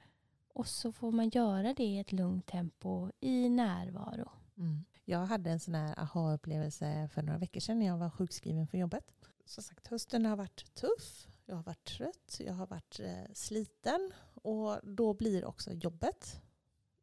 och 0.53 0.67
så 0.67 0.91
får 0.91 1.11
man 1.11 1.29
göra 1.29 1.73
det 1.73 1.83
i 1.83 1.99
ett 1.99 2.11
lugnt 2.11 2.45
tempo 2.45 3.09
i 3.19 3.49
närvaro. 3.49 4.31
Mm. 4.57 4.85
Jag 5.05 5.25
hade 5.25 5.49
en 5.49 5.59
sån 5.59 5.75
här 5.75 5.99
aha-upplevelse 5.99 7.09
för 7.13 7.21
några 7.21 7.39
veckor 7.39 7.59
sedan 7.59 7.79
när 7.79 7.85
jag 7.85 7.97
var 7.97 8.09
sjukskriven 8.09 8.67
från 8.67 8.79
jobbet. 8.79 9.11
Som 9.45 9.63
sagt, 9.63 9.87
hösten 9.87 10.25
har 10.25 10.35
varit 10.35 10.73
tuff. 10.73 11.27
Jag 11.45 11.55
har 11.55 11.63
varit 11.63 11.83
trött, 11.83 12.39
jag 12.39 12.53
har 12.53 12.67
varit 12.67 12.99
eh, 12.99 13.33
sliten 13.33 14.11
och 14.33 14.79
då 14.83 15.13
blir 15.13 15.45
också 15.45 15.73
jobbet. 15.73 16.41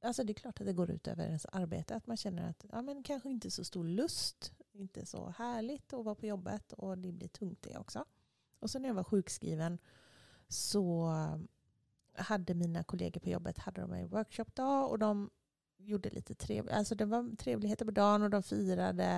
Alltså 0.03 0.25
det 0.25 0.33
är 0.33 0.35
klart 0.35 0.61
att 0.61 0.67
det 0.67 0.73
går 0.73 0.91
ut 0.91 1.09
över 1.09 1.27
ens 1.27 1.47
arbete. 1.47 1.95
Att 1.95 2.07
man 2.07 2.17
känner 2.17 2.51
att 2.51 2.65
ja, 2.73 2.83
men 2.83 3.03
kanske 3.03 3.31
inte 3.31 3.51
så 3.51 3.65
stor 3.65 3.85
lust, 3.85 4.53
inte 4.73 5.07
så 5.07 5.29
härligt 5.31 5.93
att 5.93 6.05
vara 6.05 6.15
på 6.15 6.27
jobbet 6.27 6.73
och 6.73 6.99
det 6.99 7.13
blir 7.13 7.29
tungt 7.29 7.63
det 7.63 7.77
också. 7.77 8.05
Och 8.59 8.71
så 8.71 8.79
när 8.79 8.89
jag 8.89 8.95
var 8.95 9.05
sjukskriven 9.05 9.79
så 10.49 11.13
hade 12.15 12.55
mina 12.55 12.85
kollegor 12.85 13.21
på 13.21 13.29
jobbet 13.29 13.59
hade 13.59 13.81
de 13.81 13.93
en 13.93 14.09
workshopdag 14.09 14.91
och 14.91 14.99
de 14.99 15.31
gjorde 15.85 16.11
lite 16.11 16.35
trevligt. 16.35 16.75
Alltså 16.75 16.95
det 16.95 17.05
var 17.05 17.37
trevligheter 17.37 17.85
på 17.85 17.91
dagen 17.91 18.23
och 18.23 18.31
de 18.31 18.43
firade, 18.43 19.09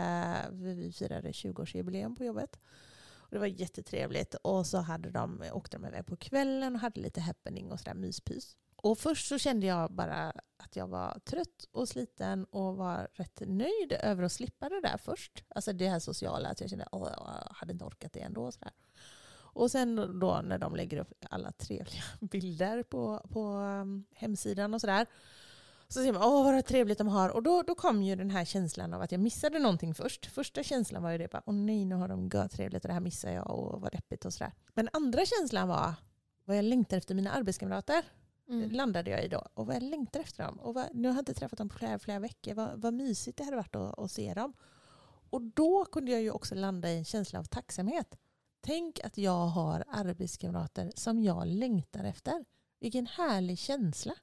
vi 0.52 0.92
firade 0.92 1.30
20-årsjubileum 1.30 2.16
på 2.16 2.24
jobbet. 2.24 2.60
Och 3.12 3.30
det 3.30 3.38
var 3.38 3.46
jättetrevligt. 3.46 4.34
Och 4.34 4.66
så 4.66 4.78
hade 4.78 5.10
de, 5.10 5.42
åkte 5.52 5.76
de 5.76 5.86
iväg 5.86 6.06
på 6.06 6.16
kvällen 6.16 6.74
och 6.74 6.80
hade 6.80 7.00
lite 7.00 7.20
happening 7.20 7.72
och 7.72 7.80
sådär 7.80 7.94
myspys. 7.94 8.56
Och 8.84 8.98
först 8.98 9.28
så 9.28 9.38
kände 9.38 9.66
jag 9.66 9.92
bara 9.92 10.32
att 10.56 10.76
jag 10.76 10.86
var 10.86 11.18
trött 11.24 11.68
och 11.72 11.88
sliten 11.88 12.44
och 12.44 12.76
var 12.76 13.08
rätt 13.12 13.42
nöjd 13.46 13.92
över 13.92 14.22
att 14.22 14.32
slippa 14.32 14.68
det 14.68 14.80
där 14.80 14.96
först. 14.96 15.44
Alltså 15.48 15.72
det 15.72 15.88
här 15.88 15.98
sociala, 15.98 16.48
att 16.48 16.60
jag 16.60 16.70
kände 16.70 16.84
att 16.84 16.92
jag 16.92 17.48
hade 17.50 17.72
inte 17.72 17.84
orkat 17.84 18.12
det 18.12 18.20
ändå. 18.20 18.44
Och, 18.44 18.54
sådär. 18.54 18.72
och 19.34 19.70
sen 19.70 20.20
då 20.20 20.40
när 20.44 20.58
de 20.58 20.76
lägger 20.76 20.98
upp 20.98 21.24
alla 21.30 21.52
trevliga 21.52 22.02
bilder 22.20 22.82
på, 22.82 23.26
på 23.30 23.56
um, 23.56 24.04
hemsidan 24.14 24.74
och 24.74 24.80
sådär. 24.80 25.06
Så 25.94 26.02
ser 26.02 26.12
man, 26.12 26.22
åh 26.22 26.52
vad 26.52 26.64
trevligt 26.64 26.98
de 26.98 27.08
har. 27.08 27.28
Och 27.28 27.42
då, 27.42 27.62
då 27.62 27.74
kom 27.74 28.02
ju 28.02 28.16
den 28.16 28.30
här 28.30 28.44
känslan 28.44 28.94
av 28.94 29.02
att 29.02 29.12
jag 29.12 29.20
missade 29.20 29.58
någonting 29.58 29.94
först. 29.94 30.26
Första 30.26 30.62
känslan 30.62 31.02
var 31.02 31.10
ju 31.10 31.18
det, 31.18 31.30
bara, 31.30 31.42
åh 31.46 31.54
nej 31.54 31.84
nu 31.84 31.94
har 31.94 32.08
de 32.08 32.48
trevligt 32.48 32.84
och 32.84 32.88
det 32.88 32.94
här 32.94 33.00
missar 33.00 33.30
jag 33.30 33.50
och 33.50 33.80
vad 33.80 33.92
deppigt 33.92 34.24
och 34.24 34.32
sådär. 34.32 34.52
Men 34.74 34.88
andra 34.92 35.24
känslan 35.24 35.68
var 35.68 35.94
vad 36.44 36.56
jag 36.56 36.64
längtar 36.64 36.96
efter 36.96 37.14
mina 37.14 37.30
arbetskamrater. 37.30 38.04
Mm. 38.48 38.70
Landade 38.70 39.10
jag 39.10 39.24
i 39.24 39.28
då. 39.28 39.46
Och 39.54 39.66
vad 39.66 39.76
jag 39.76 39.82
längtar 39.82 40.20
efter 40.20 40.44
dem. 40.44 40.60
Och 40.60 40.74
vad, 40.74 40.86
nu 40.94 41.08
har 41.08 41.14
jag 41.14 41.20
inte 41.20 41.34
träffat 41.34 41.58
dem 41.58 41.68
på 41.68 41.78
flera, 41.78 41.98
flera 41.98 42.18
veckor. 42.18 42.54
Vad, 42.54 42.80
vad 42.80 42.94
mysigt 42.94 43.38
det 43.38 43.44
hade 43.44 43.56
varit 43.56 43.76
att, 43.76 43.98
att 43.98 44.10
se 44.10 44.34
dem. 44.34 44.52
Och 45.30 45.42
då 45.42 45.84
kunde 45.84 46.12
jag 46.12 46.22
ju 46.22 46.30
också 46.30 46.54
landa 46.54 46.90
i 46.90 46.98
en 46.98 47.04
känsla 47.04 47.38
av 47.38 47.44
tacksamhet. 47.44 48.18
Tänk 48.60 49.00
att 49.00 49.18
jag 49.18 49.46
har 49.46 49.84
arbetskamrater 49.88 50.92
som 50.94 51.22
jag 51.22 51.46
längtar 51.46 52.04
efter. 52.04 52.44
Vilken 52.80 53.06
härlig 53.06 53.58
känsla. 53.58 54.14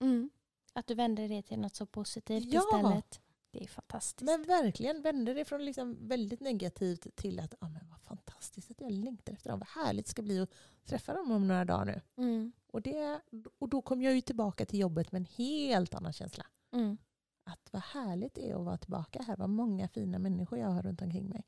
Mm. 0.00 0.30
Att 0.72 0.86
du 0.86 0.94
vänder 0.94 1.28
det 1.28 1.42
till 1.42 1.58
något 1.58 1.76
så 1.76 1.86
positivt 1.86 2.44
Ja. 2.52 2.60
istället. 2.60 3.20
Det 3.50 3.64
är 3.64 3.68
fantastiskt. 3.68 4.22
Men 4.22 4.42
verkligen 4.42 5.02
vände 5.02 5.34
det 5.34 5.44
från 5.44 5.64
liksom 5.64 6.08
väldigt 6.08 6.40
negativt 6.40 7.16
till 7.16 7.40
att 7.40 7.54
ah, 7.58 7.68
men 7.68 7.88
vad 7.90 8.00
fantastiskt 8.00 8.70
att 8.70 8.80
jag 8.80 8.92
längtar 8.92 9.32
efter 9.32 9.50
dem. 9.50 9.58
Vad 9.58 9.84
härligt 9.84 10.06
det 10.06 10.10
ska 10.10 10.22
bli 10.22 10.40
att 10.40 10.50
träffa 10.84 11.14
dem 11.14 11.30
om 11.30 11.48
några 11.48 11.64
dagar 11.64 11.84
nu. 11.84 12.00
Mm. 12.24 12.52
Och, 12.66 12.82
det, 12.82 13.20
och 13.58 13.68
då 13.68 13.82
kom 13.82 14.02
jag 14.02 14.14
ju 14.14 14.20
tillbaka 14.20 14.66
till 14.66 14.78
jobbet 14.78 15.12
med 15.12 15.20
en 15.20 15.26
helt 15.36 15.94
annan 15.94 16.12
känsla. 16.12 16.46
Mm. 16.72 16.98
Att 17.44 17.68
vad 17.72 17.82
härligt 17.82 18.34
det 18.34 18.50
är 18.50 18.54
att 18.54 18.64
vara 18.64 18.78
tillbaka 18.78 19.22
här. 19.22 19.36
Vad 19.36 19.50
många 19.50 19.88
fina 19.88 20.18
människor 20.18 20.58
jag 20.58 20.68
har 20.68 20.82
runt 20.82 21.02
omkring 21.02 21.28
mig. 21.28 21.44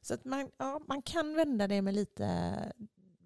Så 0.00 0.14
att 0.14 0.24
man, 0.24 0.50
ja, 0.56 0.80
man 0.88 1.02
kan 1.02 1.34
vända 1.34 1.68
det 1.68 1.82
med 1.82 1.94
lite 1.94 2.72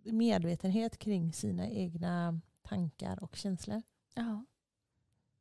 medvetenhet 0.05 0.99
kring 0.99 1.33
sina 1.33 1.69
egna 1.69 2.41
tankar 2.63 3.25
och 3.25 3.37
känslor. 3.37 3.83
Ja, 4.15 4.45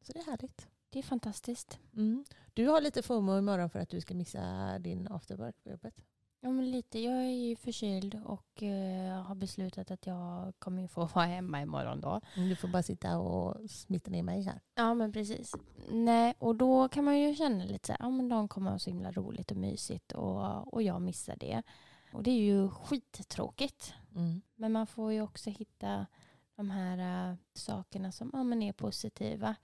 Så 0.01 0.13
det 0.13 0.19
är 0.19 0.23
härligt. 0.25 0.67
det 0.89 0.99
är 0.99 1.03
fantastiskt. 1.03 1.79
Mm. 1.95 2.25
Du 2.53 2.67
har 2.67 2.81
lite 2.81 3.01
FOMO 3.01 3.37
imorgon 3.37 3.69
för 3.69 3.79
att 3.79 3.89
du 3.89 4.01
ska 4.01 4.13
missa 4.13 4.79
din 4.79 5.07
afterwork 5.07 5.63
på 5.63 5.69
jobbet. 5.69 5.93
Ja, 6.43 6.49
men 6.49 6.71
lite. 6.71 6.99
Jag 6.99 7.17
är 7.17 7.47
ju 7.47 7.55
förkyld 7.55 8.21
och 8.25 8.63
eh, 8.63 9.23
har 9.23 9.35
beslutat 9.35 9.91
att 9.91 10.05
jag 10.05 10.53
kommer 10.59 10.87
få 10.87 11.05
vara 11.15 11.25
hemma 11.25 11.61
imorgon 11.61 12.01
då. 12.01 12.21
Du 12.35 12.55
får 12.55 12.67
bara 12.67 12.83
sitta 12.83 13.17
och 13.17 13.69
smitta 13.69 14.11
ner 14.11 14.23
mig 14.23 14.41
här. 14.41 14.61
Ja, 14.75 14.93
men 14.93 15.11
precis. 15.11 15.55
Nej, 15.91 16.33
och 16.39 16.55
då 16.55 16.87
kan 16.89 17.05
man 17.05 17.19
ju 17.19 17.35
känna 17.35 17.65
lite 17.65 17.87
så 17.87 17.93
här, 17.93 17.99
ja 17.99 18.09
men 18.09 18.29
de 18.29 18.47
kommer 18.47 18.71
ha 18.71 18.79
så 18.79 18.89
himla 18.89 19.11
roligt 19.11 19.51
och 19.51 19.57
mysigt 19.57 20.11
och, 20.11 20.73
och 20.73 20.83
jag 20.83 21.01
missar 21.01 21.35
det. 21.35 21.63
Och 22.13 22.23
det 22.23 22.31
är 22.31 22.41
ju 22.41 22.69
skittråkigt. 22.69 23.93
Mm. 24.15 24.41
Men 24.55 24.71
man 24.71 24.87
får 24.87 25.13
ju 25.13 25.21
också 25.21 25.49
hitta 25.49 26.05
de 26.55 26.69
här 26.71 27.29
äh, 27.29 27.35
sakerna 27.53 28.11
som 28.11 28.29
ja, 28.33 28.43
men 28.43 28.61
är 28.61 28.73
positiva. 28.73 29.55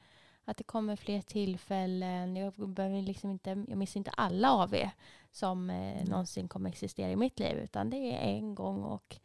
Att 0.50 0.58
det 0.58 0.64
kommer 0.64 0.96
fler 0.96 1.22
tillfällen. 1.22 2.36
Jag, 2.36 2.54
behöver 2.54 3.02
liksom 3.02 3.30
inte, 3.30 3.50
jag 3.68 3.78
missar 3.78 3.98
inte 3.98 4.12
alla 4.12 4.52
av 4.52 4.76
er 4.76 4.92
som 5.32 5.70
eh, 5.70 5.98
Mm. 5.98 6.10
någonsin 6.10 6.48
kommer 6.48 6.70
existera 6.70 7.12
i 7.12 7.16
mitt 7.16 7.40
liv. 7.40 7.58
Utan 7.58 7.90
det 7.90 7.98
är 7.98 8.18
en 8.20 8.56
gång 8.56 8.84
och 8.84 9.18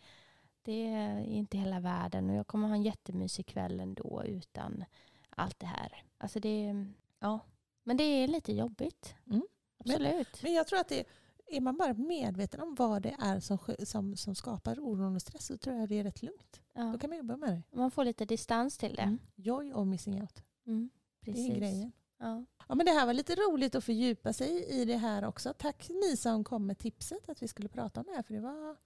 det 0.63 0.87
är 0.87 1.21
inte 1.21 1.59
hela 1.59 1.81
världen. 1.81 2.31
Och 2.31 2.37
jag 2.37 2.47
kommer 2.47 2.69
ha 2.69 2.75
en 2.75 2.83
jättemysig 2.83 3.47
kväll 3.47 3.81
ändå 3.81 4.23
utan 4.27 4.85
allt 5.31 5.61
det 5.61 5.67
här. 5.67 6.03
Alltså 6.19 6.41
det, 6.41 6.87
ja. 7.19 7.41
Men 7.83 7.97
det 7.97 8.05
är 8.05 8.29
lite 8.29 8.53
jobbigt. 8.53 9.15
Mm. 9.31 9.43
Absolut. 9.79 10.43
Men 10.43 10.53
jag 10.53 10.67
tror 10.67 10.79
att 10.79 10.89
det, 10.89 11.05
är 11.47 11.61
man 11.61 11.77
bara 11.77 11.95
medveten 11.95 12.61
om 12.61 12.75
vad 12.75 13.03
det 13.03 13.17
är 13.19 13.41
som, 13.41 13.59
som, 13.85 14.17
som 14.17 14.35
skapar 14.35 14.77
oro 14.79 15.15
och 15.15 15.23
stress 15.23 15.47
så 15.47 15.57
tror 15.57 15.77
jag 15.77 15.89
det 15.89 15.99
är 15.99 16.05
rätt 16.05 16.23
lugnt. 16.23 16.61
Ja. 16.73 16.83
Då 16.83 16.99
kan 16.99 17.11
man 17.11 17.17
jobba 17.17 17.37
med 17.37 17.49
det. 17.49 17.77
Man 17.77 17.91
får 17.91 18.05
lite 18.05 18.25
distans 18.25 18.79
till 18.79 18.95
det. 18.95 19.03
Mm. 19.03 19.19
Joy 19.35 19.73
of 19.73 19.87
missing 19.87 20.21
out. 20.23 20.43
Mm. 20.67 20.91
Det 21.25 21.33
Precis. 21.33 21.51
är 21.51 21.57
grejen. 21.59 21.93
Ja. 22.19 22.45
Ja, 22.69 22.75
men 22.75 22.87
det 22.87 22.93
här 22.93 23.07
var 23.07 23.13
lite 23.15 23.35
roligt 23.35 23.75
att 23.75 23.85
fördjupa 23.85 24.33
sig 24.33 24.65
i 24.65 24.85
det 24.85 24.97
här 24.97 25.25
också. 25.25 25.55
Tack 25.59 25.89
ni 25.89 26.17
som 26.17 26.45
kom 26.45 26.67
med 26.67 26.79
tipset 26.79 27.29
att 27.29 27.43
vi 27.43 27.49
skulle 27.49 27.69
prata 27.69 28.01
om 28.01 28.07
det 28.07 28.13
här. 28.13 28.23
För 28.23 28.35
det, 28.35 28.41
var, 28.41 28.77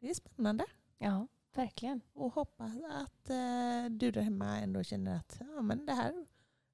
det 0.00 0.10
är 0.10 0.14
spännande. 0.14 0.64
ja, 0.98 1.26
verkligen. 1.54 2.00
Och 2.12 2.32
hoppas 2.34 2.72
att 2.90 3.30
eh, 3.30 3.84
du 3.90 4.10
där 4.10 4.20
hemma 4.20 4.58
ändå 4.58 4.82
känner 4.82 5.16
att 5.16 5.36
ja, 5.40 5.62
men 5.62 5.86
det 5.86 5.92
här 5.92 6.26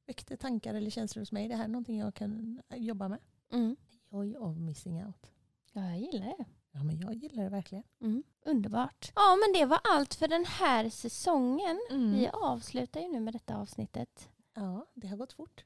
väckte 0.07 0.37
tankar 0.37 0.75
eller 0.75 0.91
känslor 0.91 1.21
hos 1.23 1.33
mig. 1.33 1.49
Det 1.49 1.57
här 1.57 1.65
är 1.65 1.69
någonting 1.69 1.99
jag 1.99 2.15
kan 2.15 2.63
jobba 2.75 3.09
med. 3.09 3.19
Mm. 3.53 3.77
Joy 4.11 4.37
of 4.37 4.57
missing 4.57 5.05
out. 5.07 5.31
Ja, 5.73 5.81
jag 5.91 5.99
gillar 6.01 6.27
det. 6.27 6.45
Ja, 6.73 6.85
men 6.85 6.99
jag 7.01 7.15
gillar 7.15 7.43
det 7.45 7.51
verkligen. 7.51 7.85
Mm. 8.01 8.23
Underbart. 8.45 9.13
Ja, 9.15 9.37
men 9.37 9.61
det 9.61 9.67
var 9.67 9.81
allt 9.85 10.15
för 10.15 10.29
den 10.29 10.45
här 10.45 10.91
säsongen. 10.91 11.81
Mm. 11.91 12.13
Vi 12.13 12.29
avslutar 12.29 13.01
ju 13.01 13.09
nu 13.09 13.21
med 13.21 13.35
detta 13.35 13.57
avsnittet. 13.57 14.29
Ja, 14.55 14.87
det 14.95 15.07
har 15.07 15.17
gått 15.17 15.33
fort. 15.33 15.65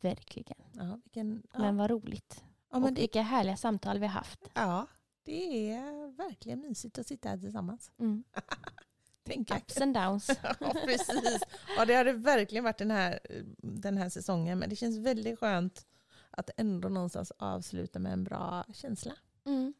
Verkligen. 0.00 0.58
Ja, 0.72 1.00
vilken, 1.04 1.42
ja. 1.52 1.58
Men 1.58 1.76
vad 1.76 1.90
roligt. 1.90 2.44
ja, 2.70 2.78
men 2.78 2.82
och 2.84 2.92
det, 2.92 3.00
vilka 3.00 3.22
härliga 3.22 3.56
samtal 3.56 3.98
vi 3.98 4.06
har 4.06 4.12
haft. 4.12 4.50
ja, 4.54 4.86
det 5.22 5.70
är 5.72 6.16
verkligen 6.16 6.60
mysigt 6.60 6.98
att 6.98 7.06
sitta 7.06 7.28
här 7.28 7.38
tillsammans. 7.38 7.90
Mm. 7.98 8.24
Tänka. 9.24 9.56
Ups 9.56 9.80
and 9.80 9.94
downs. 9.94 10.28
Ja, 10.60 10.72
precis. 10.84 11.42
Ja, 11.76 11.84
det 11.84 11.94
har 11.94 12.04
det 12.04 12.12
verkligen 12.12 12.64
varit 12.64 12.78
den 12.78 12.90
här, 12.90 13.18
den 13.58 13.96
här 13.98 14.08
säsongen. 14.08 14.58
Men 14.58 14.68
det 14.70 14.76
känns 14.76 14.98
väldigt 14.98 15.38
skönt 15.38 15.86
att 16.30 16.50
ändå 16.56 16.88
någonstans 16.88 17.32
avsluta 17.38 17.98
med 17.98 18.12
en 18.12 18.24
bra 18.24 18.64
känsla. 18.74 19.12
Mm. 19.44 19.74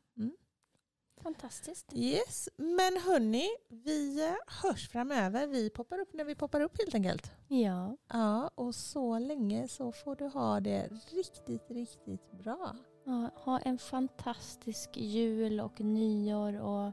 Fantastiskt. 1.22 1.86
Yes, 1.94 2.48
men 2.56 2.96
hörni, 3.06 3.48
vi 3.68 4.24
eh, 4.26 4.32
hörs 4.62 4.88
framöver. 4.88 5.46
Vi 5.46 5.70
poppar 5.70 5.98
upp 5.98 6.12
när 6.14 6.24
vi 6.24 6.34
poppar 6.34 6.60
upp 6.60 6.78
helt 6.78 6.94
enkelt. 6.94 7.30
Ja. 7.48 7.96
Ja, 8.12 8.50
och 8.54 8.74
så 8.74 9.18
länge 9.18 9.68
så 9.68 9.92
får 9.92 10.16
du 10.16 10.24
ha 10.26 10.60
det 10.60 10.88
riktigt, 11.12 11.70
riktigt 11.70 12.32
bra. 12.32 12.76
ja. 13.04 13.30
Ha 13.44 13.58
en 13.58 13.78
fantastisk 13.78 14.90
jul 14.96 15.60
och 15.60 15.80
nyår 15.80 16.60
och 16.60 16.92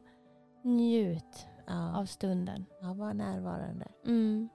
njut 0.63 1.45
Ja, 1.67 1.97
av 1.99 2.05
stunden. 2.05 2.65
ja 2.81 2.93
var 2.93 3.13
närvarande. 3.13 3.87
Mm. 4.05 4.49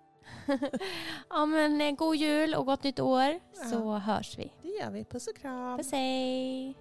ja, 1.31 1.47
men 1.47 1.81
eh, 1.81 1.91
god 1.95 2.17
jul 2.17 2.55
och 2.55 2.67
gott 2.67 2.83
nytt 2.83 3.01
år 3.01 3.41
Ja. 3.57 3.65
så 3.71 3.93
hörs 3.99 4.39
vi. 4.39 4.53
Det 4.63 4.69
gör 4.69 4.91
vi. 4.91 5.05
Puss 5.05 5.27
och 5.29 5.37
kram. 5.37 5.79
Puss 5.79 5.93
hej! 5.93 6.75